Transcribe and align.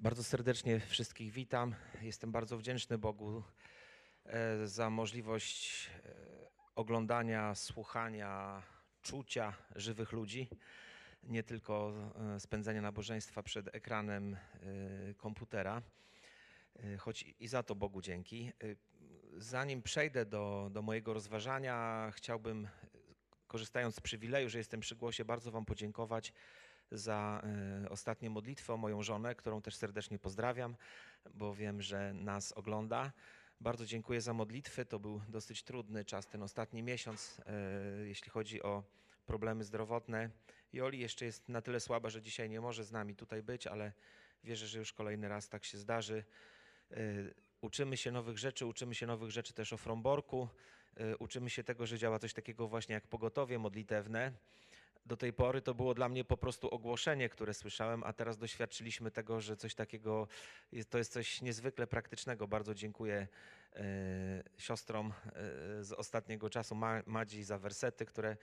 Bardzo 0.00 0.24
serdecznie 0.24 0.80
wszystkich 0.80 1.32
witam. 1.32 1.74
Jestem 2.02 2.32
bardzo 2.32 2.58
wdzięczny 2.58 2.98
Bogu 2.98 3.42
e, 4.24 4.66
za 4.66 4.90
możliwość 4.90 5.90
e, 6.04 6.14
oglądania, 6.74 7.54
słuchania, 7.54 8.62
czucia 9.02 9.52
żywych 9.76 10.12
ludzi, 10.12 10.48
nie 11.22 11.42
tylko 11.42 11.92
e, 12.36 12.40
spędzania 12.40 12.82
nabożeństwa 12.82 13.42
przed 13.42 13.74
ekranem 13.74 14.36
komputera, 15.16 15.82
choć 16.98 17.34
i 17.40 17.48
za 17.48 17.62
to 17.62 17.74
Bogu 17.74 18.02
dzięki. 18.02 18.52
Zanim 19.36 19.82
przejdę 19.82 20.26
do, 20.26 20.68
do 20.72 20.82
mojego 20.82 21.14
rozważania, 21.14 22.10
chciałbym, 22.14 22.68
korzystając 23.46 23.94
z 23.94 24.00
przywileju, 24.00 24.48
że 24.48 24.58
jestem 24.58 24.80
przy 24.80 24.96
głosie, 24.96 25.24
bardzo 25.24 25.50
Wam 25.50 25.64
podziękować 25.64 26.32
za 26.92 27.42
e, 27.84 27.88
ostatnią 27.88 28.30
modlitwę 28.30 28.74
o 28.74 28.76
moją 28.76 29.02
żonę, 29.02 29.34
którą 29.34 29.62
też 29.62 29.74
serdecznie 29.74 30.18
pozdrawiam, 30.18 30.76
bo 31.34 31.54
wiem, 31.54 31.82
że 31.82 32.14
nas 32.14 32.52
ogląda. 32.52 33.12
Bardzo 33.60 33.86
dziękuję 33.86 34.20
za 34.20 34.32
modlitwy. 34.32 34.84
To 34.84 34.98
był 34.98 35.20
dosyć 35.28 35.62
trudny 35.62 36.04
czas, 36.04 36.26
ten 36.26 36.42
ostatni 36.42 36.82
miesiąc, 36.82 37.40
e, 37.46 38.06
jeśli 38.06 38.30
chodzi 38.30 38.62
o 38.62 38.82
problemy 39.26 39.64
zdrowotne. 39.64 40.30
Joli 40.72 40.98
jeszcze 40.98 41.24
jest 41.24 41.48
na 41.48 41.62
tyle 41.62 41.80
słaba, 41.80 42.10
że 42.10 42.22
dzisiaj 42.22 42.50
nie 42.50 42.60
może 42.60 42.84
z 42.84 42.92
nami 42.92 43.16
tutaj 43.16 43.42
być, 43.42 43.66
ale 43.66 43.92
wierzę, 44.44 44.66
że 44.66 44.78
już 44.78 44.92
kolejny 44.92 45.28
raz 45.28 45.48
tak 45.48 45.64
się 45.64 45.78
zdarzy. 45.78 46.24
E, 46.90 46.96
uczymy 47.60 47.96
się 47.96 48.12
nowych 48.12 48.38
rzeczy, 48.38 48.66
uczymy 48.66 48.94
się 48.94 49.06
nowych 49.06 49.30
rzeczy 49.30 49.54
też 49.54 49.72
o 49.72 49.76
Fromborku. 49.76 50.48
Uczymy 51.18 51.50
się 51.50 51.64
tego, 51.64 51.86
że 51.86 51.98
działa 51.98 52.18
coś 52.18 52.32
takiego 52.32 52.68
właśnie 52.68 52.94
jak 52.94 53.06
pogotowie 53.06 53.58
modlitewne. 53.58 54.32
Do 55.08 55.16
tej 55.16 55.32
pory 55.32 55.62
to 55.62 55.74
było 55.74 55.94
dla 55.94 56.08
mnie 56.08 56.24
po 56.24 56.36
prostu 56.36 56.68
ogłoszenie, 56.68 57.28
które 57.28 57.54
słyszałem, 57.54 58.04
a 58.04 58.12
teraz 58.12 58.38
doświadczyliśmy 58.38 59.10
tego, 59.10 59.40
że 59.40 59.56
coś 59.56 59.74
takiego 59.74 60.28
to 60.90 60.98
jest 60.98 61.12
coś 61.12 61.42
niezwykle 61.42 61.86
praktycznego. 61.86 62.48
Bardzo 62.48 62.74
dziękuję 62.74 63.28
e, 63.72 64.42
siostrom 64.58 65.12
e, 65.26 65.32
z 65.84 65.92
ostatniego 65.92 66.50
czasu, 66.50 66.74
Ma, 66.74 67.02
Madzi, 67.06 67.44
za 67.44 67.58
wersety, 67.58 68.06
które 68.06 68.36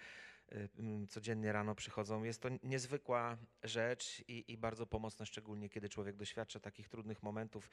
e, 0.51 1.07
codziennie 1.07 1.51
rano 1.51 1.75
przychodzą. 1.75 2.23
Jest 2.23 2.41
to 2.41 2.49
niezwykła 2.63 3.37
rzecz 3.63 4.23
i, 4.27 4.43
i 4.47 4.57
bardzo 4.57 4.85
pomocna, 4.85 5.25
szczególnie 5.25 5.69
kiedy 5.69 5.89
człowiek 5.89 6.15
doświadcza 6.15 6.59
takich 6.59 6.89
trudnych 6.89 7.23
momentów. 7.23 7.69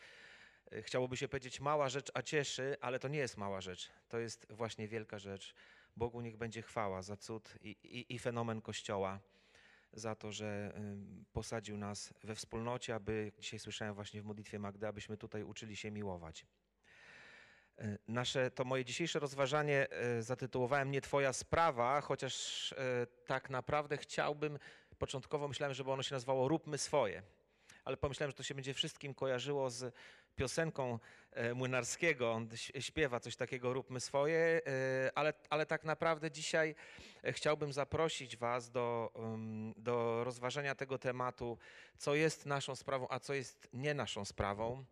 Chciałoby 0.82 1.16
się 1.16 1.28
powiedzieć 1.28 1.60
mała 1.60 1.88
rzecz, 1.88 2.10
a 2.14 2.22
cieszy, 2.22 2.76
ale 2.80 2.98
to 2.98 3.08
nie 3.08 3.18
jest 3.18 3.36
mała 3.36 3.60
rzecz. 3.60 3.90
To 4.08 4.18
jest 4.18 4.46
właśnie 4.50 4.88
wielka 4.88 5.18
rzecz 5.18 5.54
Bogu 5.96 6.20
niech 6.20 6.36
będzie 6.36 6.62
chwała 6.62 7.02
za 7.02 7.16
cud 7.16 7.54
i, 7.60 7.70
i, 7.70 8.14
i 8.14 8.18
fenomen 8.18 8.60
Kościoła, 8.60 9.20
za 9.92 10.14
to, 10.14 10.32
że 10.32 10.72
posadził 11.32 11.76
nas 11.76 12.14
we 12.24 12.34
wspólnocie, 12.34 12.94
aby, 12.94 13.32
dzisiaj 13.38 13.58
słyszałem 13.58 13.94
właśnie 13.94 14.22
w 14.22 14.24
modlitwie 14.24 14.58
Magdy, 14.58 14.86
abyśmy 14.86 15.16
tutaj 15.16 15.42
uczyli 15.42 15.76
się 15.76 15.90
miłować. 15.90 16.46
E, 17.78 17.98
nasze, 18.08 18.50
to 18.50 18.64
moje 18.64 18.84
dzisiejsze 18.84 19.18
rozważanie 19.18 19.90
e, 19.90 20.22
zatytułowałem 20.22 20.90
Nie 20.90 21.00
Twoja 21.00 21.32
sprawa, 21.32 22.00
chociaż 22.00 22.74
tak 23.26 23.50
naprawdę 23.50 23.96
chciałbym, 23.96 24.58
początkowo 24.98 25.48
myślałem, 25.48 25.74
żeby 25.74 25.90
ono 25.90 26.02
się 26.02 26.14
nazywało 26.14 26.48
Róbmy 26.48 26.78
swoje 26.78 27.22
ale 27.84 27.96
pomyślałem, 27.96 28.30
że 28.30 28.36
to 28.36 28.42
się 28.42 28.54
będzie 28.54 28.74
wszystkim 28.74 29.14
kojarzyło 29.14 29.70
z 29.70 29.94
piosenką 30.36 30.98
e, 31.32 31.54
Młynarskiego. 31.54 32.32
On 32.32 32.48
śpiewa 32.80 33.20
coś 33.20 33.36
takiego, 33.36 33.72
róbmy 33.72 34.00
swoje, 34.00 34.60
e, 34.66 35.10
ale, 35.14 35.32
ale 35.50 35.66
tak 35.66 35.84
naprawdę 35.84 36.30
dzisiaj 36.30 36.74
e, 37.22 37.32
chciałbym 37.32 37.72
zaprosić 37.72 38.36
Was 38.36 38.70
do, 38.70 39.12
do 39.76 40.24
rozważania 40.24 40.74
tego 40.74 40.98
tematu, 40.98 41.58
co 41.98 42.14
jest 42.14 42.46
naszą 42.46 42.76
sprawą, 42.76 43.06
a 43.10 43.20
co 43.20 43.34
jest 43.34 43.68
nie 43.72 43.94
naszą 43.94 44.24
sprawą. 44.24 44.84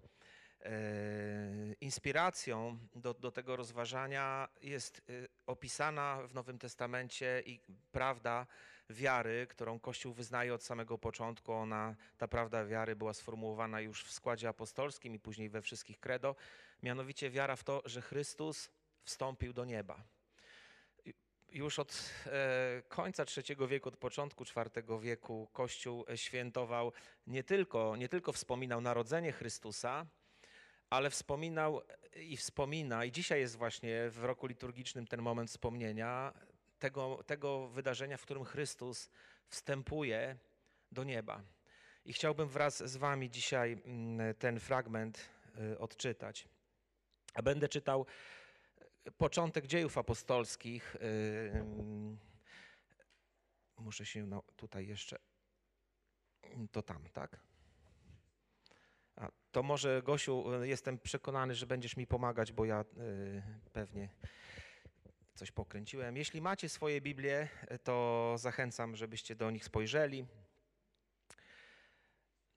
Inspiracją 1.81 2.79
do, 2.95 3.15
do 3.15 3.31
tego 3.31 3.57
rozważania 3.57 4.49
jest 4.63 5.03
opisana 5.47 6.23
w 6.29 6.35
Nowym 6.35 6.59
Testamencie 6.59 7.43
i 7.47 7.61
prawda 7.93 8.47
wiary, 8.91 9.47
którą 9.47 9.81
Kościół 9.81 10.13
wyznaje 10.13 10.55
od 10.55 10.63
samego 10.63 10.99
początku. 10.99 11.53
Ona, 11.53 11.97
ta 12.19 12.29
prawda 12.29 12.65
wiary 12.65 12.97
była 12.97 13.15
sformułowana 13.15 13.81
już 13.81 14.05
w 14.05 14.13
składzie 14.13 14.49
apostolskim 14.49 15.15
i 15.15 15.19
później 15.19 15.49
we 15.49 15.63
wszystkich 15.63 16.01
credo, 16.01 16.37
mianowicie 16.83 17.31
wiara 17.31 17.57
w 17.57 17.65
to, 17.65 17.83
że 17.85 18.03
Chrystus 18.03 18.71
wstąpił 19.05 19.53
do 19.53 19.65
nieba. 19.65 20.05
Już 21.49 21.79
od 21.79 22.11
e, 22.27 22.83
końca 22.89 23.25
III 23.37 23.69
wieku, 23.69 23.89
od 23.89 23.97
początku 23.97 24.45
IV 24.45 25.01
wieku 25.01 25.49
Kościół 25.53 26.05
świętował, 26.17 26.93
nie 27.27 27.45
tylko, 27.45 27.97
nie 27.97 28.09
tylko 28.09 28.33
wspominał 28.33 28.81
narodzenie 28.81 29.33
Chrystusa, 29.33 30.07
ale 30.91 31.11
wspominał 31.11 31.83
i 32.17 32.37
wspomina, 32.37 33.05
i 33.05 33.13
dzisiaj 33.13 33.41
jest 33.41 33.57
właśnie 33.57 34.11
w 34.11 34.25
roku 34.25 34.47
liturgicznym 34.47 35.07
ten 35.07 35.23
moment 35.23 35.51
wspomnienia 35.51 36.33
tego, 36.81 37.23
tego 37.27 37.69
wydarzenia, 37.69 38.17
w 38.17 38.23
którym 38.23 38.45
Chrystus 38.45 39.11
wstępuje 39.49 40.37
do 40.93 41.05
nieba. 41.05 41.43
I 42.05 42.13
chciałbym 42.13 42.49
wraz 42.49 42.91
z 42.91 42.97
Wami 42.97 43.31
dzisiaj 43.31 43.83
mm, 43.85 44.35
ten 44.35 44.61
fragment 44.61 45.31
y, 45.73 45.79
odczytać. 45.79 46.49
A 47.35 47.43
będę 47.43 47.69
czytał 47.69 48.07
początek 49.19 49.67
dziejów 49.67 49.99
apostolskich. 49.99 50.97
Y, 50.97 50.99
mm, 51.55 52.19
muszę 53.79 54.07
się 54.07 54.27
no, 54.27 54.43
tutaj 54.57 54.87
jeszcze. 54.87 55.19
To 56.73 56.83
tam, 56.83 57.05
tak? 57.13 57.41
A 59.17 59.31
to 59.53 59.63
może, 59.63 60.03
Gosiu, 60.03 60.45
jestem 60.63 60.99
przekonany, 60.99 61.55
że 61.55 61.67
będziesz 61.67 61.97
mi 61.97 62.07
pomagać, 62.07 62.53
bo 62.53 62.65
ja 62.65 62.81
y, 62.81 63.43
pewnie 63.73 64.09
coś 65.41 65.51
pokręciłem. 65.51 66.17
Jeśli 66.17 66.41
macie 66.41 66.69
swoje 66.69 67.01
Biblie, 67.01 67.49
to 67.85 68.35
zachęcam, 68.39 68.97
żebyście 68.97 69.35
do 69.35 69.51
nich 69.51 69.65
spojrzeli. 69.65 70.27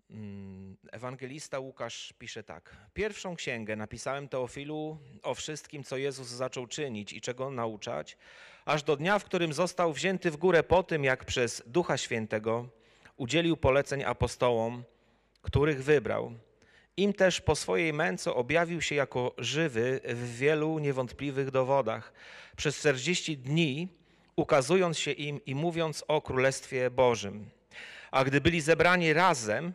Mm, 0.10 0.78
ewangelista 0.92 1.60
Łukasz 1.60 2.14
pisze 2.20 2.44
tak. 2.44 2.78
Pierwszą 2.94 3.36
księgę 3.36 3.76
napisałem 3.76 4.30
Teofilu 4.30 4.98
o 5.22 5.34
wszystkim, 5.34 5.84
co 5.84 5.98
Jezus 5.98 6.28
zaczął 6.28 6.68
czynić 6.68 7.14
i 7.14 7.22
czego 7.22 7.52
nauczać, 7.52 8.18
aż 8.66 8.84
do 8.84 8.96
dnia, 8.96 9.20
w 9.20 9.26
którym 9.26 9.54
został 9.54 9.94
wzięty 9.94 10.32
w 10.32 10.38
górę 10.38 10.64
po 10.64 10.84
tym, 10.84 11.04
jak 11.04 11.26
przez 11.26 11.64
Ducha 11.66 11.98
Świętego 11.98 12.70
udzielił 13.18 13.58
poleceń 13.58 14.04
apostołom, 14.04 14.84
których 15.42 15.84
wybrał 15.84 16.34
im 16.98 17.14
też 17.14 17.42
po 17.42 17.56
swojej 17.56 17.94
męce 17.94 18.34
objawił 18.34 18.82
się 18.82 18.96
jako 18.96 19.36
żywy 19.38 20.00
w 20.04 20.38
wielu 20.38 20.80
niewątpliwych 20.80 21.52
dowodach. 21.52 22.14
Przez 22.56 22.78
40 22.78 23.38
dni 23.38 23.88
ukazując 24.36 24.98
się 24.98 25.12
im 25.12 25.46
i 25.46 25.56
mówiąc 25.56 26.06
o 26.08 26.22
Królestwie 26.22 26.90
Bożym. 26.92 27.50
A 28.12 28.24
gdy 28.24 28.42
byli 28.42 28.62
zebrani 28.62 29.14
razem, 29.14 29.74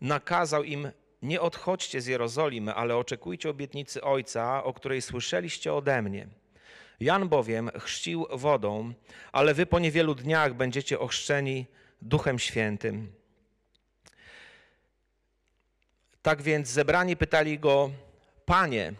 nakazał 0.00 0.64
im: 0.64 0.90
Nie 1.22 1.40
odchodźcie 1.40 2.00
z 2.00 2.06
Jerozolimy, 2.06 2.74
ale 2.74 2.96
oczekujcie 2.96 3.50
obietnicy 3.50 4.02
Ojca, 4.02 4.64
o 4.64 4.72
której 4.72 5.02
słyszeliście 5.02 5.74
ode 5.74 6.02
mnie. 6.02 6.28
Jan 7.00 7.28
bowiem 7.28 7.70
chrzcił 7.78 8.26
wodą, 8.30 8.92
ale 9.32 9.54
wy 9.54 9.66
po 9.66 9.78
niewielu 9.78 10.14
dniach 10.14 10.54
będziecie 10.54 10.98
ochrzczeni 10.98 11.66
Duchem 12.02 12.38
Świętym. 12.38 13.17
Tak 16.22 16.42
więc 16.42 16.68
zebrani 16.68 17.16
pytali 17.16 17.58
go, 17.58 17.90
Panie, 18.46 18.92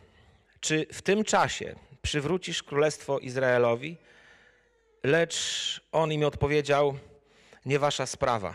czy 0.60 0.86
w 0.92 1.02
tym 1.02 1.24
czasie 1.24 1.74
przywrócisz 2.02 2.62
królestwo 2.62 3.18
Izraelowi? 3.18 3.96
Lecz 5.04 5.80
on 5.92 6.12
im 6.12 6.24
odpowiedział, 6.24 6.98
nie 7.66 7.78
wasza 7.78 8.06
sprawa. 8.06 8.54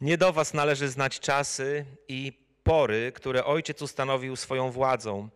Nie 0.00 0.18
do 0.18 0.32
was 0.32 0.54
należy 0.54 0.88
znać 0.88 1.20
czasy 1.20 1.84
i 2.08 2.32
pory, 2.62 3.12
które 3.12 3.44
Ojciec 3.44 3.82
ustanowił 3.82 4.36
swoją 4.36 4.70
władzą, 4.70 5.28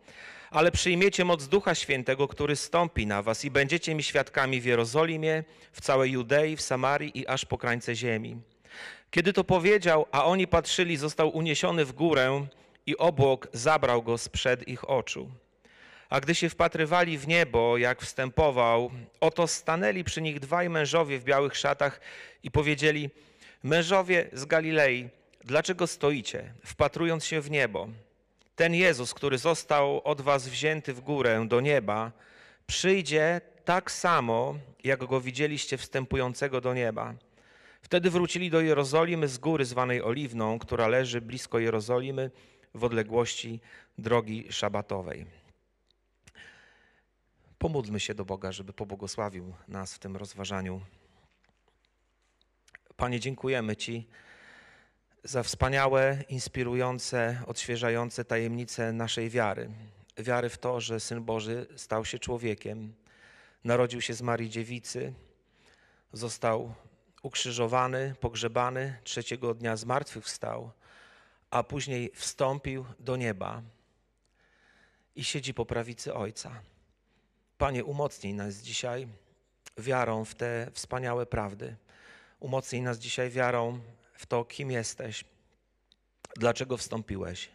ale 0.51 0.71
przyjmiecie 0.71 1.25
moc 1.25 1.47
Ducha 1.47 1.75
Świętego, 1.75 2.27
który 2.27 2.55
stąpi 2.55 3.07
na 3.07 3.21
was 3.21 3.45
i 3.45 3.51
będziecie 3.51 3.95
mi 3.95 4.03
świadkami 4.03 4.61
w 4.61 4.65
Jerozolimie, 4.65 5.43
w 5.71 5.81
całej 5.81 6.11
Judei, 6.11 6.55
w 6.55 6.61
Samarii 6.61 7.19
i 7.19 7.27
aż 7.27 7.45
po 7.45 7.57
krańce 7.57 7.95
ziemi. 7.95 8.41
Kiedy 9.13 9.33
to 9.33 9.43
powiedział, 9.43 10.05
a 10.11 10.25
oni 10.25 10.47
patrzyli, 10.47 10.97
został 10.97 11.29
uniesiony 11.29 11.85
w 11.85 11.91
górę 11.91 12.45
i 12.85 12.97
obłok 12.97 13.47
zabrał 13.53 14.03
go 14.03 14.17
sprzed 14.17 14.67
ich 14.67 14.89
oczu. 14.89 15.29
A 16.09 16.19
gdy 16.19 16.35
się 16.35 16.49
wpatrywali 16.49 17.17
w 17.17 17.27
niebo, 17.27 17.77
jak 17.77 18.01
wstępował, 18.01 18.91
oto 19.19 19.47
stanęli 19.47 20.03
przy 20.03 20.21
nich 20.21 20.39
dwaj 20.39 20.69
mężowie 20.69 21.19
w 21.19 21.23
białych 21.23 21.57
szatach 21.57 22.01
i 22.43 22.51
powiedzieli: 22.51 23.09
Mężowie 23.63 24.29
z 24.33 24.45
Galilei, 24.45 25.09
dlaczego 25.43 25.87
stoicie, 25.87 26.53
wpatrując 26.65 27.25
się 27.25 27.41
w 27.41 27.51
niebo? 27.51 27.87
Ten 28.55 28.73
Jezus, 28.73 29.13
który 29.13 29.37
został 29.37 30.01
od 30.03 30.21
was 30.21 30.49
wzięty 30.49 30.93
w 30.93 31.01
górę 31.01 31.45
do 31.47 31.61
nieba, 31.61 32.11
przyjdzie 32.67 33.41
tak 33.65 33.91
samo, 33.91 34.55
jak 34.83 35.05
go 35.05 35.21
widzieliście 35.21 35.77
wstępującego 35.77 36.61
do 36.61 36.73
nieba. 36.73 37.13
Wtedy 37.83 38.09
wrócili 38.09 38.49
do 38.49 38.61
Jerozolimy 38.61 39.27
z 39.27 39.37
góry 39.37 39.65
zwanej 39.65 40.01
Oliwną, 40.01 40.59
która 40.59 40.87
leży 40.87 41.21
blisko 41.21 41.59
Jerozolimy 41.59 42.31
w 42.73 42.83
odległości 42.83 43.59
drogi 43.97 44.47
szabatowej. 44.49 45.25
Pomódlmy 47.59 47.99
się 47.99 48.13
do 48.13 48.25
Boga, 48.25 48.51
żeby 48.51 48.73
pobłogosławił 48.73 49.53
nas 49.67 49.93
w 49.93 49.99
tym 49.99 50.17
rozważaniu. 50.17 50.81
Panie, 52.95 53.19
dziękujemy 53.19 53.75
Ci 53.75 54.07
za 55.23 55.43
wspaniałe, 55.43 56.23
inspirujące, 56.29 57.41
odświeżające 57.47 58.25
tajemnice 58.25 58.93
naszej 58.93 59.29
wiary. 59.29 59.69
Wiary 60.17 60.49
w 60.49 60.57
to, 60.57 60.81
że 60.81 60.99
Syn 60.99 61.23
Boży 61.23 61.67
stał 61.75 62.05
się 62.05 62.19
człowiekiem, 62.19 62.93
narodził 63.63 64.01
się 64.01 64.13
z 64.13 64.21
Marii 64.21 64.49
Dziewicy, 64.49 65.13
został 66.13 66.73
ukrzyżowany, 67.23 68.15
pogrzebany, 68.19 68.97
trzeciego 69.03 69.53
dnia 69.53 69.75
zmartwychwstał, 69.75 70.71
a 71.51 71.63
później 71.63 72.11
wstąpił 72.15 72.85
do 72.99 73.15
nieba 73.15 73.61
i 75.15 75.23
siedzi 75.23 75.53
po 75.53 75.65
prawicy 75.65 76.13
Ojca. 76.13 76.61
Panie, 77.57 77.85
umocnij 77.85 78.33
nas 78.33 78.55
dzisiaj 78.55 79.07
wiarą 79.77 80.25
w 80.25 80.35
te 80.35 80.67
wspaniałe 80.73 81.25
prawdy. 81.25 81.75
Umocnij 82.39 82.81
nas 82.81 82.99
dzisiaj 82.99 83.29
wiarą 83.29 83.79
w 84.13 84.25
to, 84.25 84.45
kim 84.45 84.71
jesteś, 84.71 85.25
dlaczego 86.35 86.77
wstąpiłeś 86.77 87.49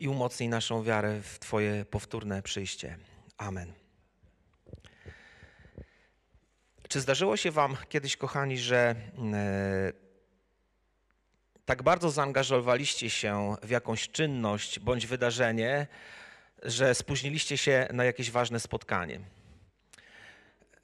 i 0.00 0.08
umocnij 0.08 0.48
naszą 0.48 0.82
wiarę 0.82 1.20
w 1.22 1.38
Twoje 1.38 1.84
powtórne 1.84 2.42
przyjście. 2.42 2.98
Amen. 3.36 3.87
Czy 6.88 7.00
zdarzyło 7.00 7.36
się 7.36 7.50
Wam 7.50 7.76
kiedyś, 7.88 8.16
kochani, 8.16 8.58
że 8.58 8.94
e, 9.34 9.92
tak 11.64 11.82
bardzo 11.82 12.10
zaangażowaliście 12.10 13.10
się 13.10 13.56
w 13.62 13.70
jakąś 13.70 14.08
czynność 14.08 14.80
bądź 14.80 15.06
wydarzenie, 15.06 15.86
że 16.62 16.94
spóźniliście 16.94 17.56
się 17.56 17.88
na 17.92 18.04
jakieś 18.04 18.30
ważne 18.30 18.60
spotkanie? 18.60 19.20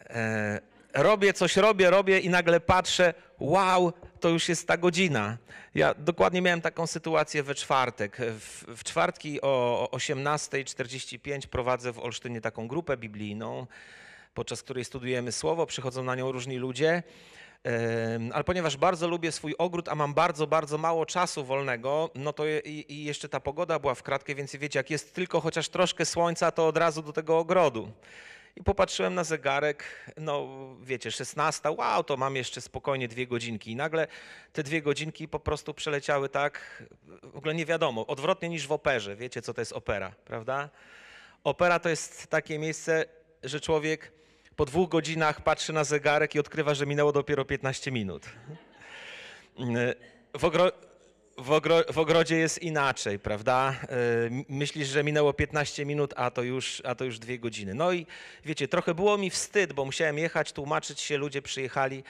E, 0.00 0.60
robię 0.94 1.32
coś, 1.32 1.56
robię, 1.56 1.90
robię 1.90 2.18
i 2.18 2.28
nagle 2.28 2.60
patrzę, 2.60 3.14
wow, 3.38 3.92
to 4.20 4.28
już 4.28 4.48
jest 4.48 4.68
ta 4.68 4.76
godzina. 4.76 5.38
Ja 5.74 5.94
dokładnie 5.94 6.42
miałem 6.42 6.60
taką 6.60 6.86
sytuację 6.86 7.42
we 7.42 7.54
czwartek. 7.54 8.16
W, 8.20 8.64
w 8.76 8.84
czwartki 8.84 9.40
o 9.42 9.88
18.45 9.92 11.46
prowadzę 11.46 11.92
w 11.92 11.98
Olsztynie 11.98 12.40
taką 12.40 12.68
grupę 12.68 12.96
biblijną, 12.96 13.66
podczas 14.34 14.62
której 14.62 14.84
studujemy 14.84 15.32
słowo, 15.32 15.66
przychodzą 15.66 16.02
na 16.02 16.14
nią 16.14 16.32
różni 16.32 16.56
ludzie. 16.56 17.02
Ale 18.32 18.44
ponieważ 18.44 18.76
bardzo 18.76 19.08
lubię 19.08 19.32
swój 19.32 19.54
ogród, 19.58 19.88
a 19.88 19.94
mam 19.94 20.14
bardzo, 20.14 20.46
bardzo 20.46 20.78
mało 20.78 21.06
czasu 21.06 21.44
wolnego, 21.44 22.10
no 22.14 22.32
to 22.32 22.46
i, 22.46 22.84
i 22.88 23.04
jeszcze 23.04 23.28
ta 23.28 23.40
pogoda 23.40 23.78
była 23.78 23.94
w 23.94 24.02
kratkę, 24.02 24.34
więc 24.34 24.56
wiecie, 24.56 24.78
jak 24.78 24.90
jest 24.90 25.14
tylko 25.14 25.40
chociaż 25.40 25.68
troszkę 25.68 26.06
słońca, 26.06 26.50
to 26.50 26.66
od 26.66 26.76
razu 26.76 27.02
do 27.02 27.12
tego 27.12 27.38
ogrodu. 27.38 27.92
I 28.56 28.62
popatrzyłem 28.62 29.14
na 29.14 29.24
zegarek, 29.24 29.84
no 30.16 30.48
wiecie, 30.82 31.10
16, 31.10 31.70
wow, 31.70 32.04
to 32.04 32.16
mam 32.16 32.36
jeszcze 32.36 32.60
spokojnie 32.60 33.08
dwie 33.08 33.26
godzinki. 33.26 33.70
I 33.70 33.76
nagle 33.76 34.06
te 34.52 34.62
dwie 34.62 34.82
godzinki 34.82 35.28
po 35.28 35.40
prostu 35.40 35.74
przeleciały 35.74 36.28
tak, 36.28 36.82
w 37.22 37.36
ogóle 37.36 37.54
nie 37.54 37.66
wiadomo, 37.66 38.06
odwrotnie 38.06 38.48
niż 38.48 38.66
w 38.66 38.72
operze. 38.72 39.16
Wiecie, 39.16 39.42
co 39.42 39.54
to 39.54 39.60
jest 39.60 39.72
opera, 39.72 40.12
prawda? 40.24 40.70
Opera 41.44 41.78
to 41.78 41.88
jest 41.88 42.26
takie 42.26 42.58
miejsce, 42.58 43.04
że 43.42 43.60
człowiek 43.60 44.12
po 44.56 44.64
dwóch 44.64 44.88
godzinach 44.88 45.40
patrzy 45.40 45.72
na 45.72 45.84
zegarek 45.84 46.34
i 46.34 46.38
odkrywa, 46.38 46.74
że 46.74 46.86
minęło 46.86 47.12
dopiero 47.12 47.44
15 47.44 47.90
minut. 47.90 48.26
W, 50.38 50.44
ogro 50.44 50.72
w, 51.38 51.52
ogro 51.52 51.82
w, 51.92 51.98
ogrodzie 51.98 52.36
jest 52.36 52.62
inaczej, 52.62 53.18
prawda? 53.18 53.74
Myślisz, 54.48 54.88
że 54.88 55.04
minęło 55.04 55.32
15 55.32 55.84
minut, 55.84 56.14
a 56.16 56.30
to, 56.30 56.42
już, 56.42 56.82
a 56.84 56.94
to 56.94 57.04
już 57.04 57.18
dwie 57.18 57.38
godziny. 57.38 57.74
No 57.74 57.92
i 57.92 58.06
wiecie, 58.44 58.68
trochę 58.68 58.94
było 58.94 59.18
mi 59.18 59.30
wstyd, 59.30 59.72
bo 59.72 59.84
musiałem 59.84 60.18
jechać, 60.18 60.52
tłumaczyć 60.52 61.00
się, 61.00 61.16
ludzie 61.16 61.42
przyjechali 61.42 62.04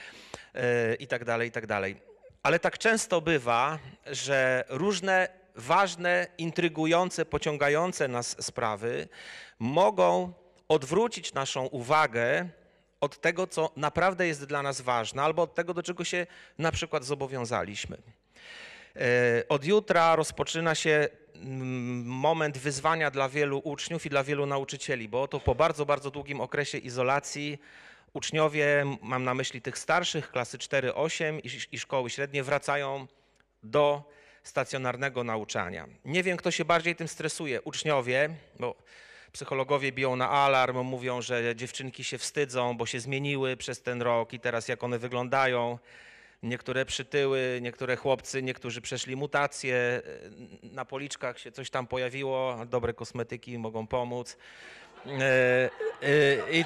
i 0.99 1.07
tak 1.07 1.25
dalej, 1.25 1.49
i 1.49 1.51
tak 1.51 1.67
dalej. 1.67 1.95
Ale 2.43 2.59
tak 2.59 2.77
często 2.77 3.21
bywa, 3.21 3.79
że 4.05 4.63
różne 4.69 5.29
ważne, 5.55 6.27
intrygujące, 6.37 7.25
pociągające 7.25 8.07
nas 8.07 8.45
sprawy 8.45 9.07
mogą 9.59 10.33
odwrócić 10.67 11.33
naszą 11.33 11.65
uwagę 11.65 12.49
od 13.01 13.21
tego, 13.21 13.47
co 13.47 13.71
naprawdę 13.75 14.27
jest 14.27 14.45
dla 14.45 14.61
nas 14.61 14.81
ważne, 14.81 15.23
albo 15.23 15.41
od 15.41 15.55
tego, 15.55 15.73
do 15.73 15.83
czego 15.83 16.03
się 16.03 16.27
na 16.57 16.71
przykład 16.71 17.05
zobowiązaliśmy. 17.05 17.97
E, 18.95 19.43
od 19.49 19.65
jutra 19.65 20.15
rozpoczyna 20.15 20.75
się 20.75 21.07
mm, 21.35 22.05
moment 22.05 22.57
wyzwania 22.57 23.11
dla 23.11 23.29
wielu 23.29 23.61
uczniów 23.63 24.05
i 24.05 24.09
dla 24.09 24.23
wielu 24.23 24.45
nauczycieli, 24.45 25.09
bo 25.09 25.21
oto 25.21 25.39
po 25.39 25.55
bardzo, 25.55 25.85
bardzo 25.85 26.11
długim 26.11 26.41
okresie 26.41 26.77
izolacji 26.77 27.59
uczniowie, 28.13 28.85
mam 29.01 29.23
na 29.23 29.33
myśli 29.33 29.61
tych 29.61 29.77
starszych, 29.77 30.31
klasy 30.31 30.57
4-8 30.57 31.39
i, 31.43 31.75
i 31.75 31.79
szkoły 31.79 32.09
średnie, 32.09 32.43
wracają 32.43 33.07
do 33.63 34.03
stacjonarnego 34.43 35.23
nauczania. 35.23 35.87
Nie 36.05 36.23
wiem, 36.23 36.37
kto 36.37 36.51
się 36.51 36.65
bardziej 36.65 36.95
tym 36.95 37.07
stresuje, 37.07 37.61
uczniowie, 37.61 38.29
bo 38.59 38.75
psychologowie 39.35 39.91
biją 39.91 40.15
na 40.15 40.29
alarm, 40.29 40.77
mówią, 40.77 41.21
że 41.21 41.55
dziewczynki 41.55 42.03
się 42.03 42.17
wstydzą, 42.17 42.77
bo 42.77 42.85
się 42.85 42.99
zmieniły 42.99 43.57
przez 43.57 43.81
ten 43.81 44.01
rok 44.01 44.33
i 44.33 44.39
teraz 44.39 44.67
jak 44.67 44.83
one 44.83 44.99
wyglądają. 44.99 45.79
Niektóre 46.43 46.85
przytyły, 46.85 47.59
niektóre 47.61 47.95
chłopcy, 47.95 48.43
niektórzy 48.43 48.81
przeszli 48.81 49.15
mutacje, 49.15 50.01
na 50.63 50.85
policzkach 50.85 51.39
się 51.39 51.51
coś 51.51 51.69
tam 51.69 51.87
pojawiło, 51.87 52.65
dobre 52.65 52.93
kosmetyki 52.93 53.57
mogą 53.57 53.87
pomóc. 53.87 54.37
E, 55.07 55.69
e, 56.01 56.59
I. 56.59 56.65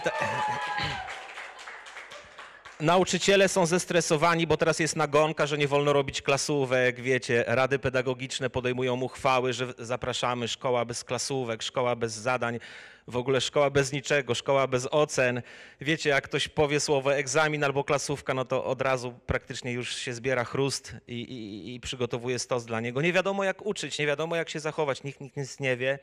Nauczyciele 2.79 3.49
są 3.49 3.65
zestresowani, 3.65 4.47
bo 4.47 4.57
teraz 4.57 4.79
jest 4.79 4.95
nagonka, 4.95 5.47
że 5.47 5.57
nie 5.57 5.67
wolno 5.67 5.93
robić 5.93 6.21
klasówek, 6.21 7.01
wiecie, 7.01 7.43
rady 7.47 7.79
pedagogiczne 7.79 8.49
podejmują 8.49 9.01
uchwały, 9.01 9.53
że 9.53 9.73
zapraszamy 9.77 10.47
szkoła 10.47 10.85
bez 10.85 11.03
klasówek, 11.03 11.63
szkoła 11.63 11.95
bez 11.95 12.13
zadań, 12.13 12.59
w 13.07 13.17
ogóle 13.17 13.41
szkoła 13.41 13.69
bez 13.69 13.91
niczego, 13.91 14.35
szkoła 14.35 14.67
bez 14.67 14.87
ocen. 14.91 15.41
Wiecie, 15.81 16.09
jak 16.09 16.23
ktoś 16.23 16.47
powie 16.47 16.79
słowo 16.79 17.15
egzamin 17.15 17.63
albo 17.63 17.83
klasówka, 17.83 18.33
no 18.33 18.45
to 18.45 18.65
od 18.65 18.81
razu 18.81 19.13
praktycznie 19.25 19.71
już 19.71 19.95
się 19.95 20.13
zbiera 20.13 20.43
chrust 20.43 20.95
i, 21.07 21.13
i, 21.13 21.75
i 21.75 21.79
przygotowuje 21.79 22.39
stos 22.39 22.65
dla 22.65 22.79
niego. 22.79 23.01
Nie 23.01 23.13
wiadomo 23.13 23.43
jak 23.43 23.65
uczyć, 23.65 23.99
nie 23.99 24.07
wiadomo 24.07 24.35
jak 24.35 24.49
się 24.49 24.59
zachować, 24.59 25.03
nikt, 25.03 25.21
nikt 25.21 25.37
nic 25.37 25.59
nie 25.59 25.77
wie. 25.77 25.99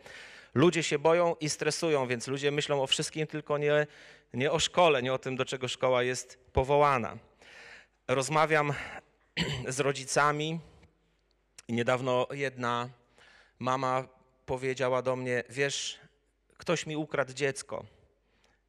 Ludzie 0.56 0.82
się 0.82 0.98
boją 0.98 1.36
i 1.40 1.50
stresują, 1.50 2.06
więc 2.06 2.26
ludzie 2.26 2.50
myślą 2.50 2.82
o 2.82 2.86
wszystkim, 2.86 3.26
tylko 3.26 3.58
nie, 3.58 3.86
nie 4.34 4.52
o 4.52 4.58
szkole, 4.58 5.02
nie 5.02 5.12
o 5.12 5.18
tym, 5.18 5.36
do 5.36 5.44
czego 5.44 5.68
szkoła 5.68 6.02
jest 6.02 6.38
powołana. 6.52 7.16
Rozmawiam 8.08 8.72
z 9.68 9.80
rodzicami 9.80 10.60
i 11.68 11.72
niedawno 11.72 12.26
jedna 12.30 12.88
mama 13.58 14.08
powiedziała 14.46 15.02
do 15.02 15.16
mnie: 15.16 15.44
Wiesz, 15.48 15.98
ktoś 16.56 16.86
mi 16.86 16.96
ukradł 16.96 17.32
dziecko. 17.32 17.84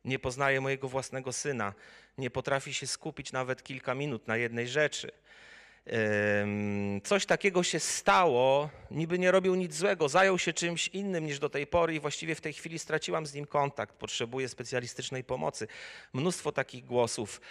Nie 0.06 0.20
poznaje 0.20 0.62
mojego 0.62 0.90
własnego 0.90 1.34
syna. 1.34 1.74
Nie 2.18 2.30
potrafi 2.30 2.74
się 2.74 2.88
skupić 2.88 3.32
nawet 3.32 3.64
kilka 3.64 3.96
minut 3.96 4.28
na 4.28 4.38
jednej 4.38 4.68
rzeczy 4.68 5.12
coś 7.04 7.26
takiego 7.26 7.64
się 7.64 7.80
stało, 7.80 8.70
niby 8.92 9.20
nie 9.20 9.32
robił 9.32 9.56
nic 9.56 9.76
złego, 9.76 10.10
zajął 10.10 10.40
się 10.40 10.54
czymś 10.54 10.88
innym 10.88 11.26
niż 11.26 11.40
do 11.40 11.50
tej 11.50 11.68
pory 11.68 11.96
i 11.96 12.00
właściwie 12.00 12.36
w 12.36 12.42
tej 12.42 12.54
chwili 12.54 12.80
straciłam 12.80 13.26
z 13.26 13.34
nim 13.34 13.46
kontakt, 13.46 13.96
potrzebuję 13.96 14.50
specjalistycznej 14.50 15.24
pomocy. 15.24 15.68
Mnóstwo 16.14 16.52
takich 16.52 16.86
głosów. 16.86 17.42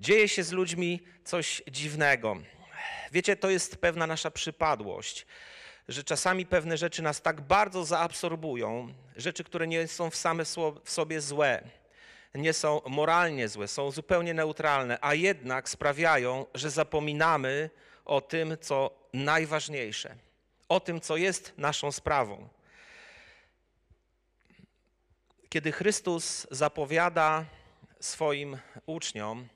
Dzieje 0.00 0.28
się 0.28 0.42
z 0.42 0.52
ludźmi 0.52 1.00
coś 1.24 1.62
dziwnego. 1.70 2.36
Wiecie, 3.12 3.36
to 3.36 3.50
jest 3.50 3.76
pewna 3.76 4.06
nasza 4.06 4.30
przypadłość, 4.30 5.26
że 5.88 6.04
czasami 6.04 6.46
pewne 6.46 6.76
rzeczy 6.76 7.02
nas 7.02 7.22
tak 7.22 7.40
bardzo 7.40 7.84
zaabsorbują, 7.84 8.94
rzeczy, 9.16 9.44
które 9.44 9.66
nie 9.66 9.88
są 9.88 10.10
w 10.10 10.16
same 10.16 10.44
w 10.84 10.90
sobie 10.90 11.20
złe 11.20 11.62
nie 12.34 12.52
są 12.52 12.80
moralnie 12.86 13.48
złe, 13.48 13.68
są 13.68 13.90
zupełnie 13.90 14.34
neutralne, 14.34 14.98
a 15.00 15.14
jednak 15.14 15.68
sprawiają, 15.68 16.46
że 16.54 16.70
zapominamy 16.70 17.70
o 18.04 18.20
tym, 18.20 18.56
co 18.60 18.90
najważniejsze, 19.12 20.16
o 20.68 20.80
tym, 20.80 21.00
co 21.00 21.16
jest 21.16 21.52
naszą 21.58 21.92
sprawą. 21.92 22.48
Kiedy 25.48 25.72
Chrystus 25.72 26.46
zapowiada 26.50 27.44
swoim 28.00 28.58
uczniom, 28.86 29.48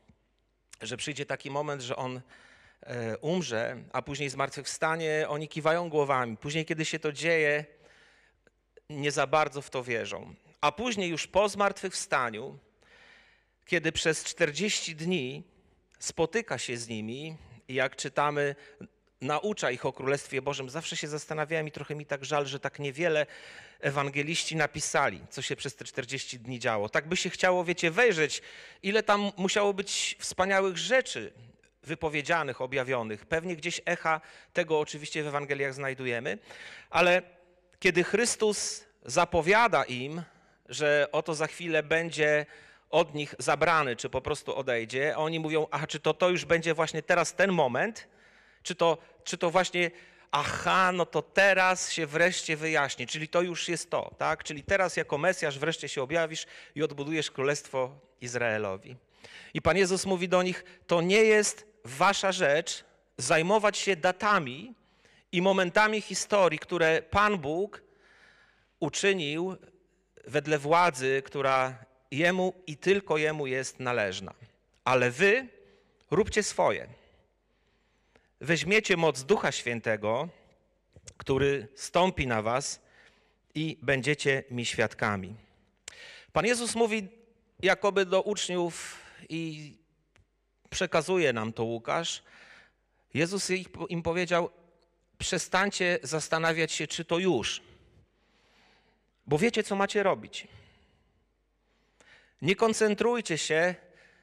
że 0.82 0.97
przyjdzie 0.97 1.26
taki 1.26 1.50
moment, 1.50 1.82
że 1.82 1.97
on 1.97 2.20
e, 2.82 3.18
umrze, 3.18 3.76
a 3.92 4.02
później 4.02 4.30
zmartwychwstanie, 4.30 5.26
oni 5.28 5.49
kiwają 5.49 5.88
głowami. 5.88 6.37
Później, 6.37 6.64
kiedy 6.64 6.85
się 6.85 6.99
to 6.99 7.12
dzieje, 7.12 7.64
nie 8.90 9.11
za 9.11 9.26
bardzo 9.26 9.62
w 9.62 9.70
to 9.70 9.85
wierzą. 9.85 10.35
A 10.61 10.73
później, 10.73 11.11
już 11.11 11.26
po 11.26 11.49
zmartwychwstaniu, 11.49 12.58
kiedy 13.68 13.92
przez 13.92 14.25
40 14.25 14.96
dni 14.96 15.42
spotyka 15.98 16.58
się 16.58 16.76
z 16.76 16.88
nimi 16.88 17.37
jak 17.68 17.96
czytamy, 17.96 18.54
naucza 19.20 19.70
ich 19.70 19.87
o 19.87 19.92
Królestwie 19.92 20.42
Bożym, 20.42 20.70
zawsze 20.70 20.96
się 20.96 21.08
zastanawiałem 21.08 21.68
i 21.68 21.72
trochę 21.72 21.94
mi 21.94 22.06
tak 22.06 22.25
żal, 22.25 22.46
że 22.46 22.60
tak 22.60 22.78
niewiele 22.78 23.26
ewangeliści 23.80 24.56
napisali, 24.56 25.20
co 25.30 25.42
się 25.42 25.56
przez 25.56 25.76
te 25.76 25.84
40 25.84 26.38
dni 26.38 26.58
działo. 26.58 26.88
Tak 26.88 27.08
by 27.08 27.16
się 27.16 27.30
chciało, 27.30 27.64
wiecie, 27.64 27.90
wejrzeć, 27.90 28.42
ile 28.82 29.02
tam 29.02 29.32
musiało 29.37 29.75
być 29.75 30.16
wspaniałych 30.18 30.78
rzeczy 30.78 31.32
wypowiedzianych, 31.82 32.60
objawionych. 32.60 33.26
Pewnie 33.26 33.56
gdzieś 33.56 33.80
echa 33.84 34.20
tego 34.52 34.80
oczywiście 34.80 35.22
w 35.22 35.26
Ewangeliach 35.26 35.75
znajdujemy, 35.75 36.38
ale 36.90 37.22
kiedy 37.80 38.04
Chrystus 38.04 38.84
zapowiada 39.04 39.84
im, 39.84 40.22
że 40.68 41.08
oto 41.12 41.34
za 41.34 41.46
chwilę 41.46 41.82
będzie 41.82 42.46
od 42.90 43.14
nich 43.14 43.35
zabrany, 43.38 43.97
czy 43.97 44.11
po 44.11 44.21
prostu 44.21 44.57
odejdzie, 44.57 45.14
a 45.14 45.18
oni 45.18 45.40
mówią, 45.40 45.66
a 45.71 45.87
czy 45.87 46.00
to 46.00 46.14
to 46.14 46.28
już 46.28 46.45
będzie 46.45 46.75
właśnie 46.75 47.02
teraz 47.02 47.35
ten 47.35 47.52
moment, 47.52 48.09
czy 48.62 48.75
to, 48.75 48.99
czy 49.25 49.38
to 49.38 49.50
właśnie, 49.50 49.90
aha, 50.30 50.92
no 50.92 51.07
to 51.07 51.23
teraz 51.23 51.92
się 51.92 52.07
wreszcie 52.07 52.57
wyjaśni, 52.57 53.07
czyli 53.07 53.28
to 53.28 53.42
już 53.42 53.68
jest 53.68 53.90
to, 53.90 54.14
tak? 54.18 54.45
Czyli 54.45 54.62
teraz 54.62 54.97
jako 54.97 55.18
Mesjasz 55.18 55.59
wreszcie 55.59 55.88
się 55.88 56.02
objawisz 56.02 56.47
i 56.75 56.83
odbudujesz 56.83 57.30
królestwo 57.30 58.00
Izraelowi. 58.21 58.97
I 59.54 59.62
Pan 59.62 59.76
Jezus 59.76 60.07
mówi 60.07 60.28
do 60.28 60.42
nich, 60.42 60.64
to 60.87 61.00
nie 61.00 61.23
jest 61.23 61.66
wasza 61.85 62.33
rzecz 62.33 62.85
zajmować 63.16 63.78
się 63.78 63.97
datami 63.97 64.75
i 65.33 65.42
momentami 65.42 66.00
historii, 66.00 66.59
które 66.59 67.02
Pan 67.02 67.38
Bóg 67.38 67.83
uczynił 68.80 69.57
wedle 70.25 70.59
władzy, 70.59 71.23
która 71.25 71.85
Jemu 72.10 72.54
i 72.66 72.76
tylko 72.76 73.18
Jemu 73.18 73.46
jest 73.46 73.80
należna. 73.80 74.34
Ale 74.84 75.10
wy 75.10 75.48
róbcie 76.10 76.42
swoje. 76.42 76.86
Weźmiecie 78.40 78.96
moc 78.96 79.22
Ducha 79.22 79.52
Świętego, 79.52 80.28
który 81.16 81.68
stąpi 81.74 82.26
na 82.26 82.42
was 82.42 82.80
i 83.54 83.78
będziecie 83.82 84.44
mi 84.50 84.66
świadkami. 84.66 85.34
Pan 86.32 86.46
Jezus 86.46 86.74
mówi 86.74 87.08
jakoby 87.62 88.06
do 88.06 88.22
uczniów 88.22 88.96
i 89.28 89.72
przekazuje 90.70 91.32
nam 91.32 91.52
to 91.52 91.64
Łukasz. 91.64 92.22
Jezus 93.14 93.50
im 93.88 94.02
powiedział: 94.02 94.50
Przestańcie 95.18 95.98
zastanawiać 96.02 96.72
się, 96.72 96.86
czy 96.86 97.04
to 97.04 97.18
już, 97.18 97.62
bo 99.26 99.38
wiecie, 99.38 99.62
co 99.62 99.76
macie 99.76 100.02
robić. 100.02 100.48
Nie 102.42 102.57
koncentrujcie 102.57 103.38
się 103.38 103.75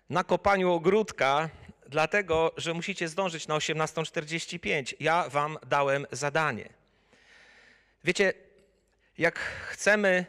na 0.10 0.24
kopaniu 0.24 0.72
ogródka, 0.72 1.50
dlatego 1.88 2.54
że 2.58 2.74
musicie 2.74 3.08
zdążyć 3.08 3.48
na 3.48 3.56
18.45. 3.56 4.94
Ja 5.00 5.30
wam 5.30 5.58
dałem 5.68 6.08
zadanie. 6.12 6.70
Wiecie, 8.04 8.34
jak 9.18 9.40
chcemy, 9.40 10.26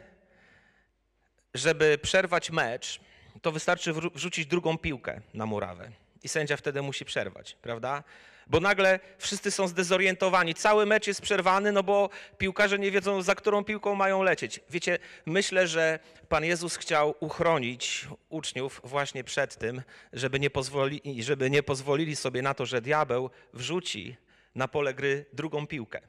żeby 1.53 1.97
przerwać 1.97 2.51
mecz, 2.51 2.99
to 3.41 3.51
wystarczy 3.51 3.93
wrzucić 3.93 4.45
drugą 4.45 4.77
piłkę 4.77 5.21
na 5.33 5.45
murawę 5.45 5.91
i 6.23 6.29
sędzia 6.29 6.57
wtedy 6.57 6.81
musi 6.81 7.05
przerwać, 7.05 7.57
prawda? 7.61 8.03
Bo 8.49 8.59
nagle 8.59 8.99
wszyscy 9.17 9.51
są 9.51 9.67
zdezorientowani. 9.67 10.53
Cały 10.53 10.85
mecz 10.85 11.07
jest 11.07 11.21
przerwany, 11.21 11.71
no 11.71 11.83
bo 11.83 12.09
piłkarze 12.37 12.79
nie 12.79 12.91
wiedzą, 12.91 13.21
za 13.21 13.35
którą 13.35 13.63
piłką 13.63 13.95
mają 13.95 14.23
lecieć. 14.23 14.59
Wiecie, 14.69 14.99
myślę, 15.25 15.67
że 15.67 15.99
Pan 16.29 16.45
Jezus 16.45 16.75
chciał 16.75 17.15
uchronić 17.19 18.07
uczniów 18.29 18.81
właśnie 18.83 19.23
przed 19.23 19.55
tym, 19.55 19.81
żeby 20.13 20.39
nie, 20.39 20.49
pozwoli, 20.49 21.23
żeby 21.23 21.49
nie 21.49 21.63
pozwolili 21.63 22.15
sobie 22.15 22.41
na 22.41 22.53
to, 22.53 22.65
że 22.65 22.81
diabeł 22.81 23.29
wrzuci 23.53 24.15
na 24.55 24.67
pole 24.67 24.93
gry 24.93 25.25
drugą 25.33 25.67
piłkę. 25.67 26.01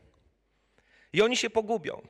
I 1.13 1.23
oni 1.23 1.37
się 1.37 1.51
pogubią. 1.51 2.03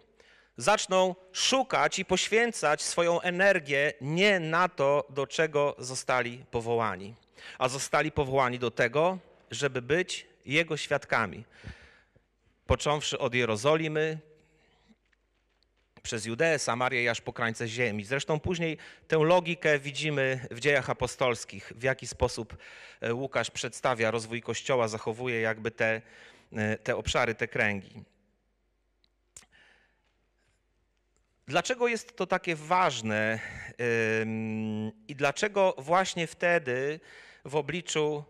Zaczną 0.57 1.15
szukać 1.33 1.99
i 1.99 2.05
poświęcać 2.05 2.83
swoją 2.83 3.21
energię 3.21 3.93
nie 4.01 4.41
na 4.41 4.69
to, 4.69 5.07
do 5.11 5.27
czego 5.27 5.77
zostali 5.79 6.45
powołani 6.51 7.15
a 7.59 7.69
zostali 7.69 8.13
powołani 8.13 8.59
do 8.59 8.71
tego, 8.71 9.19
żeby 9.51 9.83
być 9.83 10.27
Jego 10.47 10.77
świadkami. 10.77 11.45
Począwszy 12.67 13.19
od 13.19 13.35
Jerozolimy, 13.35 14.19
przez 16.03 16.27
Judeę, 16.27 16.59
Samarię 16.59 17.03
i 17.03 17.09
aż 17.09 17.21
po 17.21 17.33
krańce 17.33 17.69
ziemi. 17.69 18.05
Zresztą 18.05 18.41
później 18.41 18.79
tę 19.09 19.17
logikę 19.17 19.79
widzimy 19.79 20.47
w 20.51 20.61
dziejach 20.61 20.91
apostolskich, 20.91 21.73
w 21.77 21.83
jaki 21.83 22.07
sposób 22.07 22.57
e, 23.01 23.15
Łukasz 23.15 23.51
przedstawia 23.51 24.11
rozwój 24.11 24.43
Kościoła, 24.43 24.89
zachowuje 24.89 25.41
jakby 25.41 25.71
te, 25.71 26.03
e, 26.53 26.77
te 26.77 26.97
obszary, 26.97 27.35
te 27.35 27.49
kręgi. 27.49 28.05
Dlaczego 31.47 31.89
jest 31.89 32.17
to 32.17 32.27
takie 32.27 32.57
ważne 32.57 33.39
i 35.09 35.15
dlaczego 35.15 35.75
właśnie 35.79 36.27
wtedy 36.27 37.01
w 37.49 37.57
obliczu 37.57 38.25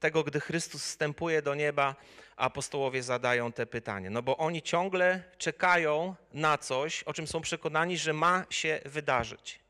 tego, 0.00 0.24
gdy 0.24 0.40
Chrystus 0.40 0.84
wstępuje 0.84 1.42
do 1.42 1.54
nieba, 1.54 1.96
apostołowie 2.36 3.02
zadają 3.02 3.52
te 3.52 3.66
pytanie. 3.66 4.10
No 4.10 4.22
bo 4.22 4.36
oni 4.36 4.62
ciągle 4.62 5.22
czekają 5.38 6.14
na 6.32 6.58
coś, 6.58 7.02
o 7.02 7.12
czym 7.12 7.26
są 7.26 7.40
przekonani, 7.40 7.98
że 7.98 8.12
ma 8.12 8.44
się 8.50 8.80
wydarzyć. 8.84 9.60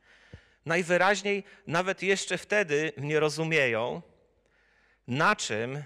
Najwyraźniej 0.67 1.45
nawet 1.67 2.03
jeszcze 2.03 2.39
wtedy 2.39 2.93
nie 2.97 3.21
rozumieją, 3.21 4.03
na 5.09 5.37
czym 5.37 5.83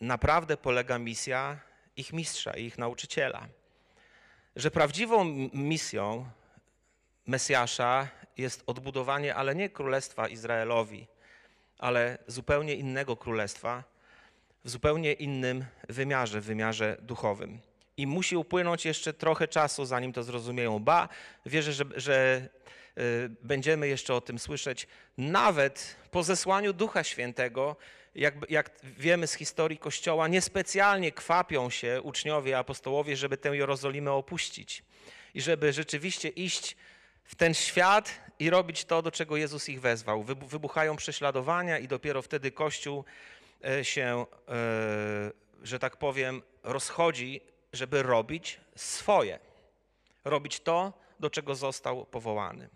naprawdę 0.00 0.56
polega 0.56 0.98
misja 0.98 1.60
ich 1.96 2.12
mistrza 2.12 2.52
i 2.56 2.64
ich 2.64 2.78
nauczyciela. 2.78 3.48
Że 4.56 4.70
prawdziwą 4.70 5.24
misją 5.52 6.30
Mesjasza 7.26 8.08
jest 8.36 8.62
odbudowanie, 8.66 9.34
ale 9.34 9.54
nie 9.54 9.68
królestwa 9.70 10.28
Izraelowi, 10.28 11.06
ale 11.78 12.18
zupełnie 12.26 12.74
innego 12.74 13.16
królestwa, 13.16 13.84
w 14.64 14.70
zupełnie 14.70 15.12
innym 15.12 15.64
wymiarze, 15.88 16.40
wymiarze 16.40 16.96
duchowym. 17.00 17.58
I 17.96 18.06
musi 18.06 18.36
upłynąć 18.36 18.84
jeszcze 18.84 19.12
trochę 19.12 19.48
czasu, 19.48 19.84
zanim 19.84 20.12
to 20.12 20.22
zrozumieją. 20.22 20.78
Ba, 20.78 21.08
wierzę, 21.46 21.72
że, 21.72 21.84
że 21.96 22.48
y, 22.98 23.30
będziemy 23.42 23.88
jeszcze 23.88 24.14
o 24.14 24.20
tym 24.20 24.38
słyszeć, 24.38 24.86
nawet 25.18 25.96
po 26.10 26.22
zesłaniu 26.22 26.72
Ducha 26.72 27.04
Świętego, 27.04 27.76
jak, 28.14 28.34
jak, 28.50 28.70
wiemy 28.82 29.26
z 29.26 29.34
historii 29.34 29.78
Kościoła, 29.78 30.28
niespecjalnie 30.28 31.12
kwapią 31.12 31.70
się 31.70 32.02
uczniowie, 32.02 32.58
apostołowie, 32.58 33.16
żeby 33.16 33.36
tę 33.36 33.56
Jerozolimę 33.56 34.12
opuścić 34.12 34.82
i 35.34 35.40
żeby 35.40 35.72
rzeczywiście 35.72 36.28
iść 36.28 36.76
w 37.24 37.34
ten 37.34 37.54
świat 37.54 38.20
i 38.38 38.50
robić 38.50 38.84
to, 38.84 39.02
do 39.02 39.10
czego 39.10 39.36
Jezus 39.36 39.68
ich 39.68 39.80
wezwał. 39.80 40.22
Wybuchają 40.22 40.96
prześladowania 40.96 41.78
i 41.78 41.88
dopiero 41.88 42.22
wtedy 42.22 42.50
Kościół 42.50 43.04
e, 43.64 43.84
się, 43.84 44.26
e, 44.48 44.54
że 45.62 45.78
tak 45.78 45.96
powiem, 45.96 46.42
rozchodzi, 46.62 47.40
żeby 47.72 48.02
robić 48.02 48.60
swoje. 48.76 49.38
Robić 50.24 50.60
to, 50.60 50.92
do 51.20 51.30
czego 51.30 51.54
został 51.54 52.06
powołany. 52.06 52.68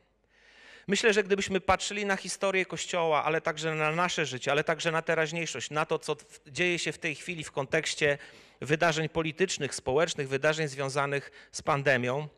Myślę, 0.88 1.12
że 1.12 1.25
gdybyśmy 1.25 1.61
patrzyli 1.61 2.07
na 2.07 2.16
historię 2.16 2.66
Kościoła, 2.66 3.25
ale 3.25 3.40
także 3.40 3.75
na 3.75 3.92
nasze 3.92 4.26
życie, 4.26 4.50
ale 4.50 4.64
także 4.64 4.92
na 4.92 5.02
teraźniejszość, 5.02 5.71
na 5.71 5.87
to, 5.87 5.99
co 5.99 6.16
dzieje 6.47 6.78
się 6.78 6.92
w 6.92 6.99
tej 6.99 7.14
chwili 7.14 7.45
w 7.45 7.52
kontekście 7.52 8.19
wydarzeń 8.61 9.09
politycznych, 9.09 9.75
społecznych, 9.75 10.28
wydarzeń 10.28 10.69
związanych 10.69 11.49
z 11.52 11.62
pandemią, 11.62 12.28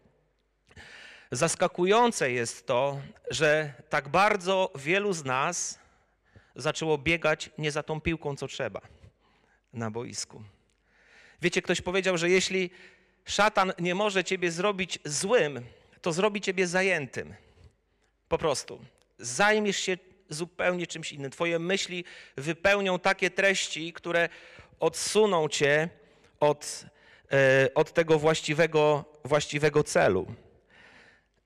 Zaskakujące 1.34 2.32
jest 2.32 2.66
to, 2.66 3.00
że 3.30 3.72
tak 3.88 4.08
bardzo 4.08 4.72
wielu 4.74 5.12
z 5.12 5.24
nas 5.24 5.78
zaczęło 6.56 6.98
biegać 6.98 7.50
nie 7.58 7.70
za 7.70 7.82
tą 7.82 8.00
piłką, 8.00 8.36
co 8.36 8.48
trzeba 8.48 8.80
na 9.72 9.90
boisku. 9.90 10.42
Wiecie, 11.42 11.62
ktoś 11.62 11.80
powiedział, 11.80 12.18
że 12.18 12.30
jeśli 12.30 12.70
szatan 13.24 13.72
nie 13.78 13.94
może 13.94 14.24
ciebie 14.24 14.50
zrobić 14.50 14.98
złym, 15.04 15.64
to 16.02 16.12
zrobi 16.12 16.40
ciebie 16.40 16.66
zajętym. 16.66 17.34
Po 18.28 18.38
prostu. 18.38 18.84
Zajmiesz 19.18 19.76
się 19.76 19.98
zupełnie 20.28 20.86
czymś 20.86 21.12
innym. 21.12 21.30
Twoje 21.30 21.58
myśli 21.58 22.04
wypełnią 22.36 22.98
takie 22.98 23.30
treści, 23.30 23.92
które 23.92 24.28
odsuną 24.80 25.48
cię 25.48 25.88
od, 26.40 26.84
e, 27.32 27.68
od 27.74 27.92
tego 27.92 28.18
właściwego, 28.18 29.04
właściwego 29.24 29.84
celu. 29.84 30.26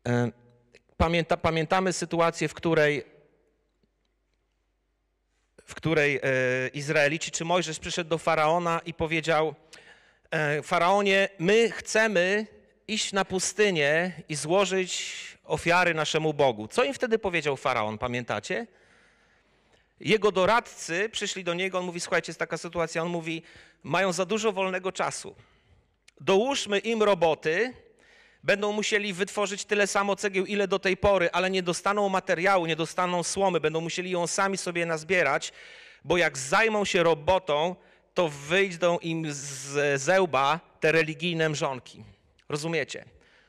E, 0.07 0.33
pamięta, 0.97 1.37
pamiętamy 1.37 1.93
sytuację, 1.93 2.49
w 2.49 2.55
której, 2.55 3.05
w 5.65 5.75
której 5.75 6.17
e, 6.17 6.21
Izraelici 6.69 7.31
czy 7.31 7.45
Mojżesz 7.45 7.79
przyszedł 7.79 8.11
do 8.11 8.19
faraona 8.19 8.81
i 8.87 8.95
powiedział: 8.95 9.55
e, 10.31 10.63
Faraonie, 10.63 11.29
my 11.39 11.71
chcemy 11.71 12.47
iść 12.89 13.13
na 13.13 13.25
pustynię 13.25 14.13
i 14.29 14.35
złożyć 14.35 15.15
ofiary 15.45 15.95
naszemu 15.95 16.35
Bogu. 16.35 16.69
Co 16.69 16.85
im 16.85 16.95
wtedy 16.95 17.19
powiedział 17.19 17.57
faraon, 17.57 17.99
pamiętacie? 17.99 18.67
Jego 20.01 20.33
doradcy 20.33 21.09
przyszli 21.09 21.45
do 21.45 21.55
niego, 21.55 21.79
on 21.79 21.85
mówi, 21.85 22.01
słuchajcie, 22.01 22.31
jest 22.31 22.39
taka 22.39 22.59
sytuacja, 22.59 23.03
on 23.03 23.09
mówi, 23.09 23.43
mają 23.83 24.13
za 24.13 24.27
dużo 24.27 24.53
wolnego 24.53 24.93
czasu. 24.93 25.35
Dołóżmy 26.21 26.79
im 26.79 27.03
roboty, 27.03 27.75
będą 28.49 28.73
musieli 28.73 29.13
wytworzyć 29.13 29.65
tyle 29.65 29.87
samo 29.87 30.17
cegieł, 30.17 30.47
ile 30.47 30.69
do 30.69 30.79
tej 30.79 30.97
pory, 30.97 31.31
ale 31.33 31.51
nie 31.51 31.63
dostaną 31.63 32.09
materiału, 32.09 32.67
nie 32.67 32.77
dostaną 32.77 33.23
słomy, 33.23 33.61
będą 33.61 33.81
musieli 33.81 34.11
ją 34.11 34.27
sami 34.27 34.57
sobie 34.59 34.87
nazbierać, 34.87 35.53
bo 36.05 36.17
jak 36.17 36.39
zajmą 36.39 36.85
się 36.85 37.03
robotą, 37.03 37.77
to 38.15 38.29
wyjdą 38.29 38.99
im 38.99 39.33
z 39.33 40.03
zełba 40.03 40.61
te 40.81 40.93
religijne 40.93 41.49
mrzonki. 41.49 42.05
Rozumiecie? 42.49 43.05